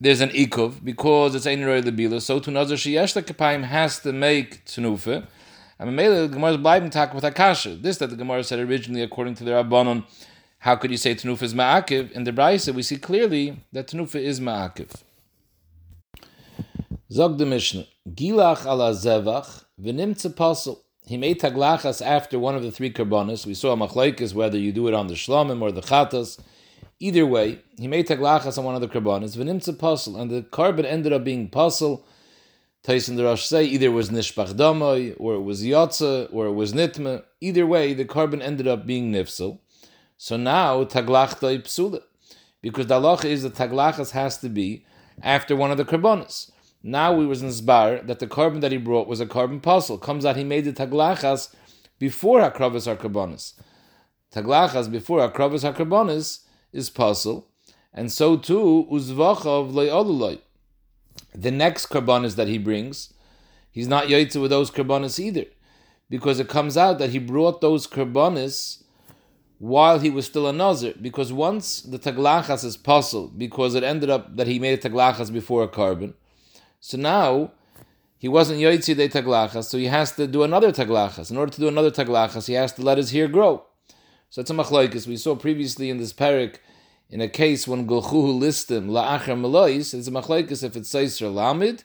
there's 0.00 0.20
an 0.20 0.30
Ikuv, 0.30 0.82
because 0.84 1.34
it's 1.34 1.46
Ein 1.46 1.64
Roy 1.64 1.82
Lebila, 1.82 2.20
so 2.22 2.38
to 2.38 2.50
Nazar 2.50 2.76
Sheyesh 2.76 3.20
Lekapayim 3.20 3.64
has 3.64 3.98
to 4.00 4.12
make 4.12 4.64
Tnufa. 4.64 5.26
And 5.78 5.90
Mamela, 5.90 6.30
the 6.30 6.46
is 6.46 6.56
bleiben 6.58 6.90
talk 6.90 7.14
with 7.14 7.24
Akasha. 7.24 7.74
This 7.74 7.98
that 7.98 8.10
the 8.10 8.16
Gemara 8.16 8.44
said 8.44 8.58
originally, 8.58 9.02
according 9.02 9.34
to 9.36 9.44
the 9.44 9.52
Rabbanon, 9.52 10.04
how 10.58 10.76
could 10.76 10.90
you 10.90 10.98
say 10.98 11.14
Tnufa 11.14 11.42
is 11.42 11.54
Ma'akiv? 11.54 12.12
In 12.12 12.24
the 12.24 12.32
Braisa, 12.32 12.74
we 12.74 12.82
see 12.82 12.96
clearly 12.96 13.64
that 13.72 13.88
Tnufa 13.88 14.16
is 14.16 14.40
Ma'akiv. 14.40 14.94
Zog 17.10 17.38
the 17.38 17.46
Mishnah, 17.46 17.86
Gilach 18.08 18.66
ala 18.66 18.92
Zevach, 18.92 19.64
v'nimtze 19.80 20.32
Pasel 20.34 20.78
he 21.06 21.16
made 21.16 21.40
taglachas 21.40 22.04
after 22.04 22.38
one 22.38 22.54
of 22.54 22.62
the 22.62 22.70
three 22.70 22.92
karbonis. 22.92 23.46
We 23.46 23.54
saw 23.54 23.72
a 23.72 23.76
machlaikis 23.76 24.34
whether 24.34 24.58
you 24.58 24.72
do 24.72 24.86
it 24.88 24.94
on 24.94 25.08
the 25.08 25.14
shlamim 25.14 25.62
or 25.62 25.72
the 25.72 25.80
chatas. 25.80 26.40
Either 27.00 27.26
way, 27.26 27.60
he 27.78 27.88
made 27.88 28.06
taglachas 28.06 28.58
on 28.58 28.64
one 28.64 28.74
of 28.74 28.80
the 28.80 28.88
karbonis. 28.88 29.36
V'nimtza 29.36 29.78
puzzle, 29.78 30.20
and 30.20 30.30
the 30.30 30.42
carbon 30.42 30.84
ended 30.84 31.12
up 31.12 31.24
being 31.24 31.48
puzzle. 31.48 32.06
Tyson 32.82 33.16
the 33.16 33.24
Rosh 33.24 33.44
say 33.44 33.64
either 33.64 33.86
it 33.86 33.90
was 33.90 34.10
nishpach 34.10 34.54
damoy, 34.54 35.14
or 35.18 35.34
it 35.34 35.42
was 35.42 35.62
yotza, 35.62 36.28
or 36.32 36.46
it 36.46 36.52
was 36.52 36.72
nitma. 36.72 37.24
Either 37.40 37.66
way, 37.66 37.92
the 37.92 38.04
carbon 38.04 38.40
ended 38.40 38.66
up 38.68 38.86
being 38.86 39.12
nifsel. 39.12 39.58
So 40.16 40.36
now 40.36 40.84
taglachta 40.84 41.62
psula, 41.62 42.02
because 42.62 42.86
the 42.86 43.00
halacha 43.00 43.24
is 43.24 43.42
that 43.42 43.54
taglachas 43.54 44.12
has 44.12 44.38
to 44.38 44.48
be 44.48 44.84
after 45.22 45.56
one 45.56 45.70
of 45.70 45.76
the 45.76 45.84
karbonis. 45.84 46.50
Now 46.82 47.12
we 47.12 47.26
was 47.26 47.42
inspired 47.42 48.06
that 48.06 48.20
the 48.20 48.26
carbon 48.26 48.60
that 48.60 48.72
he 48.72 48.78
brought 48.78 49.06
was 49.06 49.20
a 49.20 49.26
carbon 49.26 49.60
puzzle. 49.60 49.98
Comes 49.98 50.24
out 50.24 50.36
he 50.36 50.44
made 50.44 50.64
the 50.64 50.72
taglachas 50.72 51.54
before 51.98 52.40
hakravis 52.40 52.88
harkarbonis. 52.88 53.52
Taglachas 54.32 54.90
before 54.90 55.20
hakravis 55.20 55.70
harkarbonis 55.70 56.44
is 56.72 56.88
puzzle, 56.88 57.48
and 57.92 58.10
so 58.10 58.36
too 58.36 58.88
uzvachav 58.90 59.72
le'olulay. 59.72 60.40
The 61.34 61.50
next 61.50 61.86
karbonis 61.86 62.36
that 62.36 62.48
he 62.48 62.56
brings, 62.56 63.12
he's 63.70 63.88
not 63.88 64.06
yaitza 64.06 64.40
with 64.40 64.50
those 64.50 64.70
karbonis 64.70 65.18
either, 65.18 65.44
because 66.08 66.40
it 66.40 66.48
comes 66.48 66.78
out 66.78 66.98
that 66.98 67.10
he 67.10 67.18
brought 67.18 67.60
those 67.60 67.86
karbonis 67.86 68.84
while 69.58 69.98
he 69.98 70.08
was 70.08 70.24
still 70.24 70.48
a 70.48 70.52
nazir. 70.52 70.94
Because 70.98 71.30
once 71.30 71.82
the 71.82 71.98
taglachas 71.98 72.64
is 72.64 72.78
puzzle, 72.78 73.28
because 73.28 73.74
it 73.74 73.82
ended 73.82 74.08
up 74.08 74.34
that 74.36 74.46
he 74.46 74.58
made 74.58 74.82
a 74.82 74.88
taglachas 74.88 75.30
before 75.30 75.62
a 75.62 75.68
carbon 75.68 76.14
so 76.80 76.98
now 76.98 77.52
he 78.18 78.28
wasn't 78.28 78.60
yoitzi 78.60 78.96
de 78.96 79.08
taglachas, 79.08 79.64
so 79.64 79.78
he 79.78 79.86
has 79.86 80.12
to 80.12 80.26
do 80.26 80.42
another 80.42 80.72
taglachas. 80.72 81.30
In 81.30 81.36
order 81.36 81.52
to 81.52 81.60
do 81.60 81.68
another 81.68 81.90
taglachas, 81.90 82.48
he 82.48 82.54
has 82.54 82.72
to 82.72 82.82
let 82.82 82.98
his 82.98 83.12
hair 83.12 83.28
grow. 83.28 83.64
So 84.28 84.40
it's 84.40 84.50
a 84.50 84.54
machlokes. 84.54 85.06
We 85.06 85.16
saw 85.16 85.34
previously 85.34 85.90
in 85.90 85.98
this 85.98 86.12
parak, 86.12 86.56
in 87.08 87.20
a 87.20 87.28
case 87.28 87.66
when 87.66 87.86
gulchuhu 87.86 88.38
listim 88.38 88.88
la'achar 88.90 89.40
melois, 89.40 89.94
it's 89.94 90.06
a 90.06 90.10
machlokes 90.10 90.62
if 90.62 90.76
it's 90.76 90.92
seiser 90.92 91.32
lamid, 91.32 91.82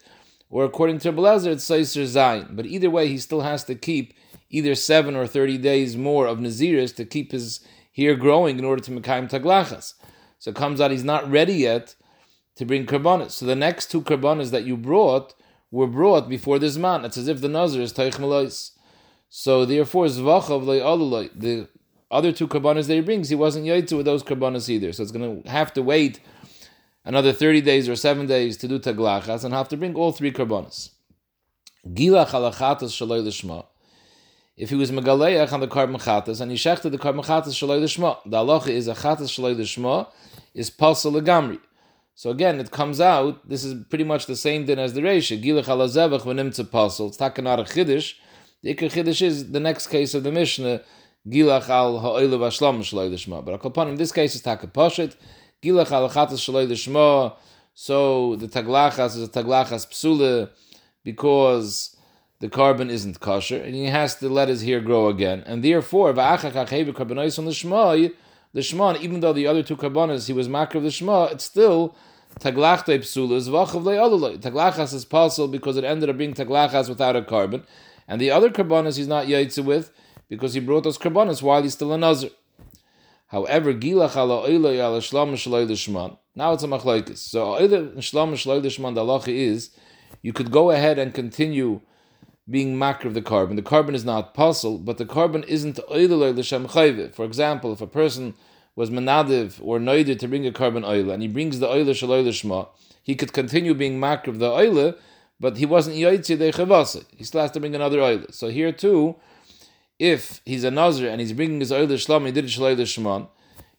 or 0.49 0.63
according 0.63 0.99
to 0.99 1.11
Blazer, 1.11 1.51
it's 1.51 1.65
seiser 1.65 2.03
zayin. 2.03 2.55
But 2.55 2.65
either 2.65 2.89
way, 2.89 3.07
he 3.07 3.17
still 3.17 3.41
has 3.41 3.63
to 3.63 3.75
keep 3.75 4.13
either 4.49 4.75
seven 4.75 5.15
or 5.15 5.25
thirty 5.25 5.57
days 5.57 5.97
more 5.97 6.27
of 6.27 6.37
naziris 6.37 6.95
to 6.97 7.05
keep 7.05 7.31
his 7.31 7.61
hair 7.95 8.15
growing 8.15 8.59
in 8.59 8.65
order 8.65 8.83
to 8.83 8.91
mekayim 8.91 9.29
taglachas. 9.29 9.93
So 10.37 10.51
it 10.51 10.55
comes 10.55 10.79
out 10.79 10.91
he's 10.91 11.03
not 11.03 11.29
ready 11.29 11.53
yet 11.53 11.95
to 12.55 12.65
bring 12.65 12.85
karbonis. 12.85 13.31
So 13.31 13.45
the 13.45 13.55
next 13.55 13.91
two 13.91 14.01
karbonis 14.01 14.51
that 14.51 14.63
you 14.63 14.77
brought 14.77 15.33
were 15.71 15.87
brought 15.87 16.29
before 16.29 16.59
this 16.59 16.77
man. 16.77 17.05
It's 17.05 17.17
as 17.17 17.27
if 17.27 17.41
the 17.41 17.49
nazir 17.49 17.81
is 17.81 17.93
taich 17.93 18.15
melois. 18.15 18.71
So 19.29 19.65
therefore, 19.65 20.05
zvachav 20.05 20.65
the 21.39 21.67
other 22.09 22.31
two 22.31 22.47
karbonis 22.47 22.87
that 22.87 22.93
he 22.93 23.01
brings, 23.01 23.29
he 23.29 23.35
wasn't 23.35 23.65
yaitzu 23.65 23.97
with 23.97 24.05
those 24.05 24.23
karbonis 24.23 24.69
either. 24.69 24.93
So 24.93 25.03
it's 25.03 25.11
going 25.11 25.43
to 25.43 25.49
have 25.49 25.73
to 25.73 25.81
wait 25.81 26.19
another 27.03 27.33
30 27.33 27.61
days 27.61 27.89
or 27.89 27.95
7 27.95 28.25
days 28.25 28.57
to 28.57 28.67
do 28.67 28.79
taglachas 28.79 29.43
and 29.43 29.53
have 29.53 29.67
to 29.69 29.77
bring 29.77 29.95
all 29.95 30.11
three 30.11 30.31
karbonis. 30.31 30.91
Gilach 31.87 32.29
alachatas 32.29 32.93
shaloi 32.93 33.21
lishma. 33.21 33.65
If 34.55 34.69
he 34.69 34.75
was 34.75 34.91
megaleach 34.91 35.51
on 35.51 35.59
the 35.59 35.67
carbon 35.67 35.97
chatas 35.97 36.39
and 36.39 36.49
he 36.49 36.57
shechted 36.57 36.91
the 36.91 36.97
carbon 36.97 37.23
chatas 37.23 37.49
shaloi 37.49 37.81
lishma, 37.81 38.17
the 38.25 38.37
halacha 38.37 38.69
is 38.69 38.87
a 38.87 38.93
chatas 38.93 39.29
shaloi 39.29 39.55
lishma 39.55 40.07
is 40.53 40.71
pasal 40.71 41.19
legamri. 41.19 41.59
So 42.17 42.29
again, 42.29 42.61
it 42.61 42.71
comes 42.71 43.01
out, 43.01 43.47
this 43.49 43.65
is 43.65 43.75
pretty 43.89 44.05
much 44.05 44.25
the 44.25 44.37
same 44.37 44.65
din 44.65 44.79
as 44.79 44.93
the 44.93 45.01
Reisha. 45.01 45.37
Gilach 45.43 45.67
ala 45.67 45.85
zevach 45.89 46.21
v'nimtze 46.21 46.63
pasel. 46.63 47.09
It's 47.09 47.17
takanat 47.17 47.59
a 47.59 47.63
chiddush. 47.65 48.13
The 48.63 48.73
ikar 48.73 48.89
chiddush 48.89 49.21
is 49.21 49.51
the 49.51 49.59
next 49.59 49.87
case 49.87 50.13
of 50.13 50.23
the 50.23 50.31
Mishnah, 50.31 50.81
Gilach 51.27 51.67
al 51.67 51.99
ha'oilu 51.99 52.39
v'ashlam 52.39 52.79
shaloi 52.79 53.11
l'shma. 53.11 53.43
But 53.43 53.65
upon 53.65 53.89
in 53.89 53.95
this 53.95 54.13
case, 54.13 54.33
it's 54.33 54.45
taka 54.45 54.67
poshet. 54.67 55.17
Gilach 55.61 55.91
al 55.91 56.09
chatas 56.09 56.39
shaloi 56.39 56.69
l'shma. 56.69 57.35
So 57.73 58.37
the 58.37 58.47
taglachas 58.47 59.17
is 59.17 59.23
a 59.23 59.27
taglachas 59.27 59.85
psula 59.85 60.51
because 61.03 61.97
the 62.39 62.47
carbon 62.47 62.89
isn't 62.89 63.19
kosher, 63.19 63.61
and 63.61 63.75
he 63.75 63.87
has 63.87 64.15
to 64.15 64.29
let 64.29 64.47
his 64.47 64.63
hair 64.63 64.79
grow 64.79 65.09
again. 65.09 65.43
And 65.45 65.65
therefore, 65.65 66.13
v'achach 66.13 66.53
achevi 66.53 66.93
karbonois 66.93 67.37
on 67.37 67.45
l'shma, 67.49 68.13
the 68.55 68.61
Shema, 68.61 68.95
even 69.01 69.19
though 69.19 69.33
the 69.33 69.47
other 69.47 69.61
two 69.61 69.75
karbonas 69.75 70.27
he 70.27 70.33
was 70.33 70.47
makar 70.47 70.77
of 70.77 70.85
the 70.85 70.89
Shema, 70.89 71.25
it's 71.25 71.43
still 71.43 71.93
taglachte 72.39 72.99
psulas 72.99 73.49
vachav 73.49 73.83
le'olulay. 73.83 74.37
Taglachas 74.37 74.93
is 74.93 75.03
possible 75.03 75.49
because 75.49 75.75
it 75.75 75.83
ended 75.83 76.09
up 76.09 76.17
being 76.17 76.33
taglachas 76.33 76.87
without 76.87 77.17
a 77.17 77.21
carbon, 77.21 77.65
and 78.07 78.21
the 78.21 78.31
other 78.31 78.49
karbonas 78.49 78.95
he's 78.95 79.09
not 79.09 79.27
yaitze 79.27 79.61
with 79.63 79.91
because 80.29 80.53
he 80.53 80.61
brought 80.61 80.85
those 80.85 80.97
karbonas 80.97 81.41
while 81.41 81.61
he's 81.61 81.73
still 81.73 81.91
a 81.91 81.97
nazir. 81.97 82.29
However, 83.27 83.73
gilach 83.73 84.15
ala 84.15 84.47
oila 84.47 84.71
ala 84.71 84.99
shlam 84.99 85.33
shaloi 85.33 85.67
lishman. 85.67 86.17
Now 86.33 86.53
it's 86.53 86.63
a 86.63 86.67
machlokes. 86.67 87.17
So 87.17 87.47
oila 87.47 87.97
shlam 87.97 88.31
shaloi 88.35 88.63
lishman. 88.63 88.95
The 88.95 89.01
halacha 89.01 89.27
is 89.27 89.71
you 90.21 90.31
could 90.31 90.49
go 90.49 90.71
ahead 90.71 90.97
and 90.97 91.13
continue 91.13 91.81
being 92.49 92.75
makr 92.75 93.05
of 93.05 93.13
the 93.13 93.21
carbon. 93.21 93.55
The 93.55 93.61
carbon 93.61 93.95
is 93.95 94.05
not 94.05 94.33
puzzle, 94.33 94.77
but 94.77 94.97
the 94.97 95.05
carbon 95.05 95.43
isn't 95.43 95.79
oila 95.91 96.35
l'shem 96.35 96.67
chayve. 96.67 97.13
For 97.13 97.25
example, 97.25 97.73
if 97.73 97.81
a 97.81 97.87
person 97.87 98.33
was 98.75 98.89
menadiv 98.89 99.59
or 99.61 99.79
noidir 99.79 100.19
to 100.19 100.27
bring 100.27 100.45
a 100.45 100.51
carbon 100.51 100.83
oila 100.83 101.13
and 101.13 101.21
he 101.21 101.27
brings 101.27 101.59
the 101.59 101.67
oila 101.67 101.91
shaloi 101.91 102.23
lishma, 102.23 102.67
he 103.01 103.15
could 103.15 103.33
continue 103.33 103.73
being 103.73 103.99
makr 103.99 104.27
of 104.27 104.39
the 104.39 104.49
oila, 104.49 104.97
but 105.39 105.57
he 105.57 105.65
wasn't 105.65 105.95
yoytzi 105.95 106.37
de 106.37 106.51
chavasa. 106.51 107.05
He 107.15 107.23
still 107.23 107.41
has 107.41 107.51
to 107.51 107.59
bring 107.59 107.75
another 107.75 107.99
oila. 107.99 108.33
So 108.33 108.49
here 108.49 108.71
too 108.71 109.15
if 109.99 110.41
he's 110.45 110.63
a 110.63 110.71
Nazir 110.71 111.09
and 111.09 111.21
he's 111.21 111.33
bringing 111.33 111.59
his 111.59 111.71
oil 111.71 111.87
shlam, 111.87 112.25
he 112.25 112.31
did 112.31 112.45
shalei 112.45 112.75
shman, 112.75 113.27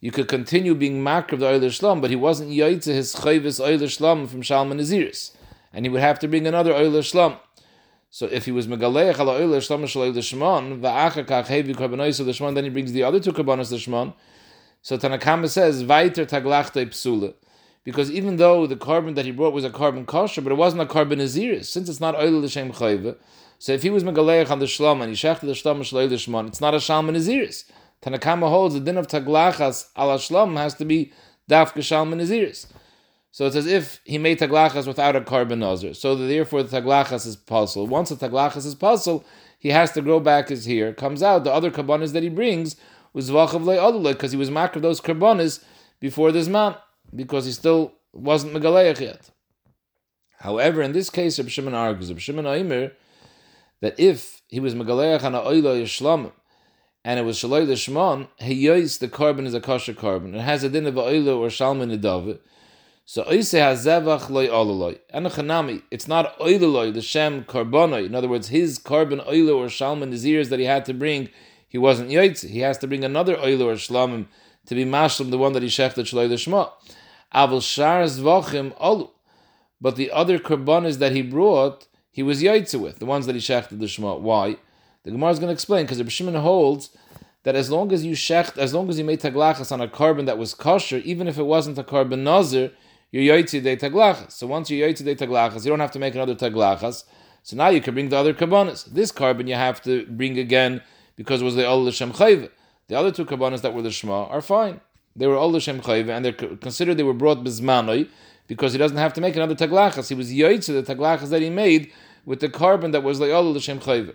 you 0.01 0.11
could 0.11 0.29
continue 0.29 0.75
being 0.75 1.03
makr 1.03 1.33
of 1.33 1.41
the 1.41 1.47
oil 1.47 1.61
shlam, 1.61 2.01
but 2.01 2.11
he 2.11 2.17
wasn't 2.17 2.51
yaitze 2.51 2.87
his 2.87 3.15
chayvis 3.15 3.61
oil 3.61 3.79
shlam 3.79 4.29
from 4.29 4.43
Shalman 4.43 4.81
Naziris, 4.81 5.33
and 5.73 5.85
he 5.85 5.91
would 5.91 6.01
have 6.01 6.19
to 6.21 6.29
bring 6.29 6.47
another 6.47 6.75
oil 6.75 6.93
shlam. 6.93 7.39
So 8.17 8.25
if 8.25 8.47
he 8.47 8.51
was 8.51 8.67
megaleich 8.67 9.19
ala 9.19 9.35
oil 9.35 9.51
shlam 9.61 9.83
shalei 9.83 10.11
shman, 10.11 10.81
va'acha 10.81 11.27
kach 11.27 11.49
hevi 11.49 11.75
karbonois 11.75 12.19
of 12.19 12.55
then 12.55 12.65
he 12.65 12.71
brings 12.71 12.93
the 12.93 13.03
other 13.03 13.21
two 13.21 13.31
karbonos 13.31 13.69
the 13.69 13.77
shman. 13.77 14.15
So 14.81 14.97
Tanakama 14.97 15.51
says 15.51 15.83
vaiter 15.83 16.27
taglachta 16.27 16.87
psula. 16.87 17.35
Because 17.85 18.11
even 18.11 18.39
though 18.39 18.67
the 18.67 18.75
carbon 18.75 19.13
that 19.17 19.27
he 19.27 19.33
brought 19.33 19.53
was 19.53 19.65
a 19.65 19.71
carbon 19.71 20.07
kosher, 20.07 20.41
but 20.41 20.51
it 20.51 20.55
wasn't 20.55 20.81
a 20.81 20.87
carbon 20.87 21.19
naziris, 21.19 21.67
since 21.67 21.91
it's 21.91 22.01
not 22.01 22.15
oil 22.15 22.41
l'shem 22.41 22.73
chayve, 22.73 23.17
so 23.59 23.73
if 23.73 23.83
he 23.83 23.91
was 23.91 24.03
megaleich 24.03 24.51
on 24.51 24.61
the 24.61 24.65
shlom 24.65 25.03
and 25.03 25.11
he 25.11 25.15
shechted 25.15 25.41
the 25.41 25.49
shlom 25.49 25.81
shloi 25.81 26.09
lishmon, 26.09 26.49
it's 26.49 26.63
not 26.63 26.73
a 26.73 26.79
shalman 26.79 27.17
naziris. 27.17 27.71
Tanakama 28.01 28.49
holds 28.49 28.73
the 28.73 28.81
din 28.81 28.97
of 28.97 29.09
taglachas 29.09 29.89
ala 29.95 30.17
shlom 30.17 30.57
has 30.57 30.73
to 30.73 30.87
be 30.87 31.13
dafka 31.51 31.83
shalman 31.83 32.19
naziris. 32.23 32.65
So 33.37 33.45
it's 33.45 33.55
as 33.55 33.67
if 33.67 34.01
he 34.05 34.17
made 34.17 34.39
taglachas 34.39 34.87
without 34.87 35.15
a 35.15 35.21
carbon 35.21 35.59
nazir. 35.59 35.93
So 35.93 36.17
therefore 36.17 36.63
the 36.63 36.81
taglachas 36.81 37.27
is 37.27 37.37
puzzle. 37.37 37.87
Once 37.87 38.09
the 38.09 38.17
taglachas 38.17 38.65
is 38.65 38.75
puzzle, 38.75 39.27
he 39.59 39.69
has 39.69 39.93
to 39.93 40.01
grow 40.01 40.21
back 40.21 40.49
his 40.49 40.65
hair. 40.65 40.95
Comes 40.95 41.23
out 41.23 41.45
the 41.45 41.53
other 41.53 41.71
karbonas 41.71 42.15
that 42.15 42.23
he 42.23 42.31
brings 42.31 42.77
was 43.13 43.31
vachav 43.31 43.63
le'adulay 43.63 44.15
because 44.15 44.33
he 44.33 44.39
was 44.39 44.51
mak 44.51 44.75
of 44.75 44.81
those 44.81 45.03
karbonas 45.03 45.63
before 46.01 46.33
this 46.33 46.49
man 46.49 46.77
because 47.15 47.45
he 47.45 47.53
still 47.53 47.93
wasn't 48.15 48.55
megaleich 48.55 49.01
yet. 49.01 49.29
However, 50.39 50.81
in 50.81 50.93
this 50.93 51.11
case, 51.11 51.39
Reb 51.39 51.51
Shimon 51.51 51.75
argues, 51.75 52.09
Reb 52.09 52.21
Shimon 52.21 52.47
Aimer, 52.47 52.93
that 53.83 54.01
if 54.01 54.41
he 54.49 54.61
was 54.61 54.75
megaleach 54.75 55.25
on 55.25 55.35
a 55.35 55.41
oilo 55.41 55.79
yishlamim, 55.79 56.33
and 57.05 57.21
it 57.21 57.25
was 57.25 57.37
shaloi 57.37 57.67
he 58.39 58.65
heyois 58.65 58.99
the 58.99 59.09
carbon 59.09 59.45
is 59.45 59.53
a 59.53 59.61
kosher 59.61 59.93
carbon. 59.93 60.35
It 60.35 60.41
has 60.41 60.65
a 60.65 60.71
din 60.71 60.87
of 60.87 60.95
oilo 60.95 61.37
or 61.37 61.49
shalman 61.49 61.95
nedave. 61.95 62.39
So 63.09 63.23
oise 63.31 63.53
hazevach 63.53 64.29
loy 64.31 64.49
ololoi. 64.49 64.99
Anachanami, 65.15 65.83
it's 65.93 66.09
not 66.09 66.37
oiloloi, 66.41 66.93
the 66.93 67.01
shem 67.01 67.45
carbonoi. 67.45 68.05
In 68.05 68.17
other 68.17 68.27
words, 68.27 68.49
his 68.49 68.79
carbon 68.79 69.21
oilo 69.21 69.59
or 69.59 69.67
shalman 69.67 70.13
nazirs 70.13 70.49
that 70.49 70.59
he 70.59 70.65
had 70.65 70.85
to 70.87 70.93
bring, 70.93 71.29
he 71.69 71.79
wasn't 71.79 72.11
yoitz. 72.11 72.49
He 72.49 72.59
has 72.61 72.79
to 72.79 72.89
bring 72.89 73.05
another 73.05 73.37
oilo 73.37 73.67
or 73.67 73.75
shlamim 73.75 74.27
to 74.67 74.75
be 74.75 74.85
mashlim, 74.85 75.31
the 75.31 75.39
one 75.39 75.53
that 75.53 75.63
he 75.63 75.69
shechted 75.69 76.05
shaloi 76.05 76.29
lishma. 76.29 76.73
Aval 77.33 77.63
shar 77.63 78.03
zvachim 78.03 78.77
olu. 78.79 79.11
But 79.81 79.95
the 79.95 80.11
other 80.11 80.41
karbonis 80.41 80.99
that 80.99 81.13
he 81.13 81.23
brought, 81.23 81.87
he 82.11 82.25
was 82.25 82.43
yaitze 82.43 82.81
with, 82.81 82.99
the 82.99 83.07
ones 83.07 83.27
that 83.27 83.37
he 83.37 83.41
shechted 83.41 83.79
the 83.79 83.87
Shema. 83.87 84.17
Why? 84.17 84.57
The 85.05 85.13
Gemara 85.13 85.31
is 85.31 85.39
going 85.39 85.49
to 85.49 85.53
explain, 85.53 85.85
because 85.85 85.99
the 85.99 86.11
Shimon 86.11 86.35
holds 86.35 86.91
that 87.45 87.55
as 87.55 87.71
long 87.71 87.93
as 87.93 88.05
you 88.05 88.17
shecht, 88.17 88.59
as 88.59 88.75
long 88.75 88.89
as 88.89 88.99
you 88.99 89.05
made 89.05 89.21
taglachas 89.21 89.71
on 89.71 89.81
a 89.81 89.87
carbon 89.87 90.25
that 90.25 90.39
was 90.39 90.55
kosher, 90.55 90.97
even 90.99 91.29
if 91.29 91.39
it 91.39 91.45
wasn't 91.45 91.79
a 91.79 91.85
carbon 91.85 92.25
nazir, 92.25 92.73
you're 93.11 93.37
yaitze 93.37 93.63
de 93.63 93.77
taglachas. 93.77 94.33
So 94.33 94.47
once 94.47 94.71
you're 94.71 94.89
yaitze 94.89 95.05
de 95.05 95.15
taglachas, 95.15 95.65
you 95.65 95.71
don't 95.71 95.81
have 95.81 95.93
to 95.93 95.99
make 95.99 96.15
another 96.15 96.35
taglachas. 96.35 97.05
So 97.43 97.57
now 97.57 97.69
you 97.69 97.81
can 97.81 97.95
bring 97.95 98.09
the 98.09 98.17
other 98.17 98.35
carbonas. 98.35 98.85
This 98.85 99.13
carbon 99.13 99.47
you 99.47 99.55
have 99.55 99.81
to 99.83 100.05
bring 100.07 100.39
again 100.39 100.83
because 101.15 101.43
it 101.43 101.45
was 101.45 101.55
the 101.55 101.67
Ol 101.67 101.85
L'Shem 101.85 102.13
Chayve. 102.13 102.51
The 102.89 102.97
other 102.97 103.13
two 103.13 103.25
carbonas 103.25 103.63
that 103.63 103.73
were 103.73 103.83
the 103.83 103.91
Shema 103.91 104.25
are 104.25 104.41
fine. 104.41 104.81
They 105.15 105.27
were 105.27 105.37
Ol 105.37 105.53
L'Shem 105.53 105.81
Chayve, 105.81 106.09
and 106.09 106.25
they're 106.25 106.33
considered 106.33 106.97
they 106.97 107.03
were 107.03 107.15
brought 107.15 107.45
bizmanoi 107.45 108.09
because 108.49 108.73
he 108.73 108.79
doesn't 108.79 108.97
have 108.97 109.13
to 109.15 109.21
make 109.21 109.37
another 109.37 109.55
taglachas. 109.55 110.09
He 110.09 110.15
was 110.15 110.33
yaitze 110.33 110.67
the 110.67 110.83
taglachas 110.83 111.31
that 111.31 111.43
he 111.43 111.51
made 111.51 111.93
with 112.25 112.41
the 112.41 112.49
carbon 112.49 112.91
that 112.91 113.03
was 113.03 113.21
le'ol 113.21 113.55
l'shem 113.55 113.79
chayve. 113.79 114.15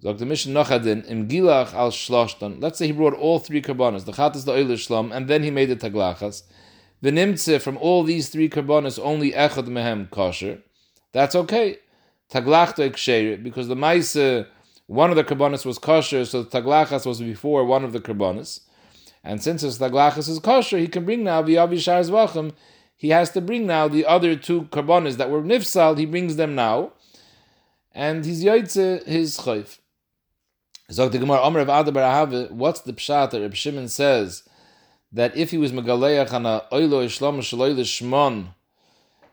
The 0.00 0.24
mission 0.24 0.54
nachadin 0.54 1.10
im 1.10 1.22
al 1.30 1.90
shloshton. 1.90 2.62
Let's 2.62 2.78
say 2.78 2.86
he 2.86 2.92
brought 2.92 3.14
all 3.14 3.40
three 3.40 3.60
carbonas, 3.60 4.04
the 4.04 4.12
chatas, 4.12 4.44
the 4.44 4.52
oil 4.52 4.66
shlam, 4.66 5.14
and 5.14 5.26
then 5.26 5.42
he 5.42 5.50
made 5.50 5.70
the 5.70 5.76
taglachas. 5.76 6.44
The 7.00 7.10
nimtze 7.10 7.60
from 7.60 7.76
all 7.78 8.02
these 8.02 8.28
three 8.28 8.48
carbonas 8.48 8.98
only 8.98 9.32
echad 9.32 9.66
mehem 9.66 10.10
kosher. 10.10 10.62
That's 11.12 11.34
okay. 11.34 11.78
Taglachta 12.30 12.90
eksher 12.90 13.42
because 13.42 13.68
the 13.68 13.76
maise 13.76 14.16
one 14.86 15.10
of 15.10 15.16
the 15.16 15.24
carbonas 15.24 15.64
was 15.64 15.78
kosher, 15.78 16.24
so 16.24 16.42
the 16.42 16.60
taglachas 16.60 17.06
was 17.06 17.20
before 17.20 17.64
one 17.64 17.84
of 17.84 17.92
the 17.92 18.00
carbonas. 18.00 18.60
And 19.22 19.42
since 19.42 19.62
his 19.62 19.78
taglachas 19.78 20.28
is 20.28 20.38
kosher, 20.38 20.78
he 20.78 20.88
can 20.88 21.04
bring 21.04 21.24
now 21.24 21.42
v'yavi 21.42 21.80
shar 21.80 22.00
zvachim. 22.00 22.52
He 22.96 23.10
has 23.10 23.30
to 23.32 23.40
bring 23.40 23.66
now 23.66 23.86
the 23.86 24.06
other 24.06 24.34
two 24.34 24.68
carbonas 24.70 25.18
that 25.18 25.30
were 25.30 25.42
nifsal. 25.42 25.96
He 25.96 26.06
brings 26.06 26.36
them 26.36 26.54
now 26.54 26.92
and 27.92 28.24
he's 28.24 28.44
yaitze 28.44 29.04
his 29.06 29.38
chayf. 29.38 29.78
Zog 30.90 31.12
the 31.12 31.18
Gemara 31.18 31.42
Omer 31.42 31.60
of 31.60 31.68
Adabar 31.68 32.50
What's 32.50 32.80
the 32.80 32.92
pshat 32.92 33.30
that 33.30 33.40
Reb 33.40 33.54
Shimon 33.54 33.88
says 33.88 34.47
that 35.12 35.36
if 35.36 35.50
he 35.50 35.58
was 35.58 35.72
megaleach 35.72 36.32
on 36.32 36.46
a 36.46 36.64
oilo 36.72 37.04
ishlam 37.04 37.38
shaloi 37.38 37.74
lishmon, 37.74 38.54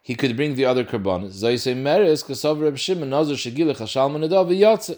he 0.01 0.15
could 0.15 0.35
bring 0.35 0.55
the 0.55 0.65
other 0.65 0.83
karbonis. 0.83 1.31
Zay 1.31 1.57
say 1.57 1.73
meres 1.73 2.23
kasav 2.23 2.61
Reb 2.61 2.77
Shimon 2.77 3.09
nazar 3.09 3.35
shegilach 3.35 3.77
hashalman 3.77 4.27
nadav 4.27 4.49
v'yatze. 4.49 4.97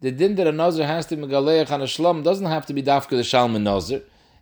The 0.00 0.10
din 0.10 0.34
that 0.36 0.46
a 0.46 0.52
nazar 0.52 0.86
has 0.86 1.06
to 1.06 1.16
megaleach 1.16 1.70
on 1.70 1.80
a 1.80 1.86
shlam 1.86 2.22
doesn't 2.22 2.46
have 2.46 2.66
to 2.66 2.74
be 2.74 2.82
dafka 2.82 3.10
the 3.10 3.22
shalman 3.22 3.62
nazar. 3.62 4.00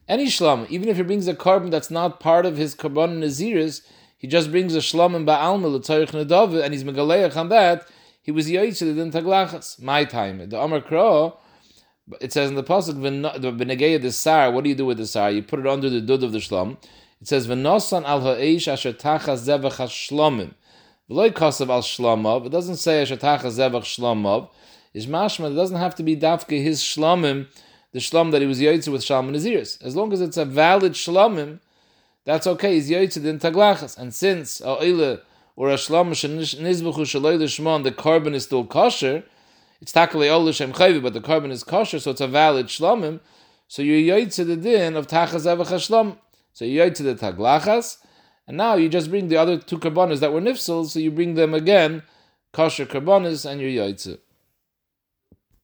Any 0.08 0.26
shlam, 0.26 0.68
even 0.68 0.88
if 0.88 0.96
he 0.96 1.02
brings 1.02 1.28
a 1.28 1.34
carbon 1.34 1.70
that's 1.70 1.90
not 1.90 2.20
part 2.20 2.44
of 2.44 2.56
his 2.56 2.74
carbon 2.74 3.20
naziris, 3.20 3.82
he 4.18 4.26
just 4.26 4.50
brings 4.50 4.74
a 4.74 4.78
shlam 4.78 5.14
in 5.14 5.24
ba'alma 5.24 5.72
l'tzarich 5.72 6.10
nadav, 6.10 6.60
and 6.62 6.74
he's 6.74 6.84
megaleach 6.84 7.36
on 7.36 7.48
that 7.48 7.86
he 8.22 8.30
was 8.30 8.48
yaitzel 8.48 8.98
in 8.98 9.10
taglachas. 9.10 9.82
My 9.82 10.04
time. 10.04 10.48
The 10.48 10.60
Amar 10.60 10.80
Kro, 10.80 11.38
it 12.20 12.32
says 12.32 12.50
in 12.50 12.56
the 12.56 12.64
pasuk 12.64 12.94
benegeya 12.96 14.00
the 14.00 14.12
sar. 14.12 14.50
What 14.50 14.64
do 14.64 14.70
you 14.70 14.76
do 14.76 14.86
with 14.86 14.98
the 14.98 15.06
sar? 15.06 15.30
You 15.30 15.42
put 15.42 15.60
it 15.60 15.66
under 15.66 15.88
the 15.88 16.00
dud 16.00 16.22
of 16.22 16.32
the 16.32 16.38
shlam. 16.38 16.76
It 17.20 17.28
says 17.28 17.46
v'nosan 17.46 18.04
al 18.04 18.20
ha'eish 18.20 18.66
asher 18.66 18.92
tachas 18.92 19.46
zevach 19.46 19.76
hashlomim. 19.76 20.54
V'loy 21.08 21.30
kosav 21.30 21.68
al 21.68 21.82
shlomov. 21.82 22.46
It 22.46 22.50
doesn't 22.50 22.76
say 22.76 23.02
asher 23.02 23.16
tachas 23.16 23.58
zevach 23.58 23.82
shlomov. 23.82 24.48
Is 24.92 25.06
mashma. 25.06 25.52
It 25.52 25.54
doesn't 25.54 25.78
have 25.78 25.94
to 25.94 26.02
be 26.02 26.16
dafke 26.16 26.62
his 26.62 26.82
shlomim, 26.82 27.46
the 27.92 27.98
shlom 27.98 28.30
that 28.32 28.42
he 28.42 28.46
was 28.46 28.60
yaitzel 28.60 28.92
with 28.92 29.02
shalom 29.02 29.32
naziris. 29.32 29.82
As 29.82 29.96
long 29.96 30.12
as 30.12 30.20
it's 30.20 30.36
a 30.36 30.44
valid 30.44 30.92
shlomim, 30.92 31.60
that's 32.24 32.46
okay. 32.46 32.74
He's 32.74 32.90
yaitzel 32.90 33.24
in 33.24 33.38
taglachas. 33.38 33.96
And 33.96 34.12
since 34.12 34.58
ha'ile 34.58 35.20
or 35.56 35.70
a 35.70 35.74
shlam 35.74 36.10
nizbuchu 36.10 37.06
shaloi 37.06 37.38
l'shmon, 37.38 37.84
the 37.84 37.92
carbon 37.92 38.34
is 38.34 38.42
still 38.42 38.66
kosher, 38.66 39.24
it's 39.82 39.92
takale 39.92 40.30
ol 40.30 40.44
l'shem 40.44 40.72
chayvi, 40.72 41.02
but 41.02 41.12
the 41.12 41.20
carbon 41.20 41.50
is 41.50 41.64
kosher, 41.64 41.98
so 41.98 42.12
it's 42.12 42.20
a 42.20 42.28
valid 42.28 42.66
shlamim, 42.66 43.18
so 43.66 43.82
you 43.82 43.94
yoy 43.94 44.32
to 44.32 44.44
the 44.44 44.56
din 44.56 44.94
of 44.94 45.08
tachas 45.08 45.44
evach 45.44 45.66
shlam. 45.66 46.16
So 46.52 46.64
you 46.64 46.80
yoy 46.80 46.94
to 46.94 47.02
the 47.02 47.16
taglachas, 47.16 47.96
and 48.46 48.56
now 48.56 48.76
you 48.76 48.88
just 48.88 49.10
bring 49.10 49.26
the 49.26 49.36
other 49.36 49.58
two 49.58 49.78
carbonas 49.78 50.20
that 50.20 50.32
were 50.32 50.40
nifsal, 50.40 50.86
so 50.86 51.00
you 51.00 51.10
bring 51.10 51.34
them 51.34 51.52
again, 51.52 52.04
kosher 52.52 52.86
carbonas, 52.86 53.44
and 53.44 53.60
you're 53.60 53.70
yoy 53.70 54.22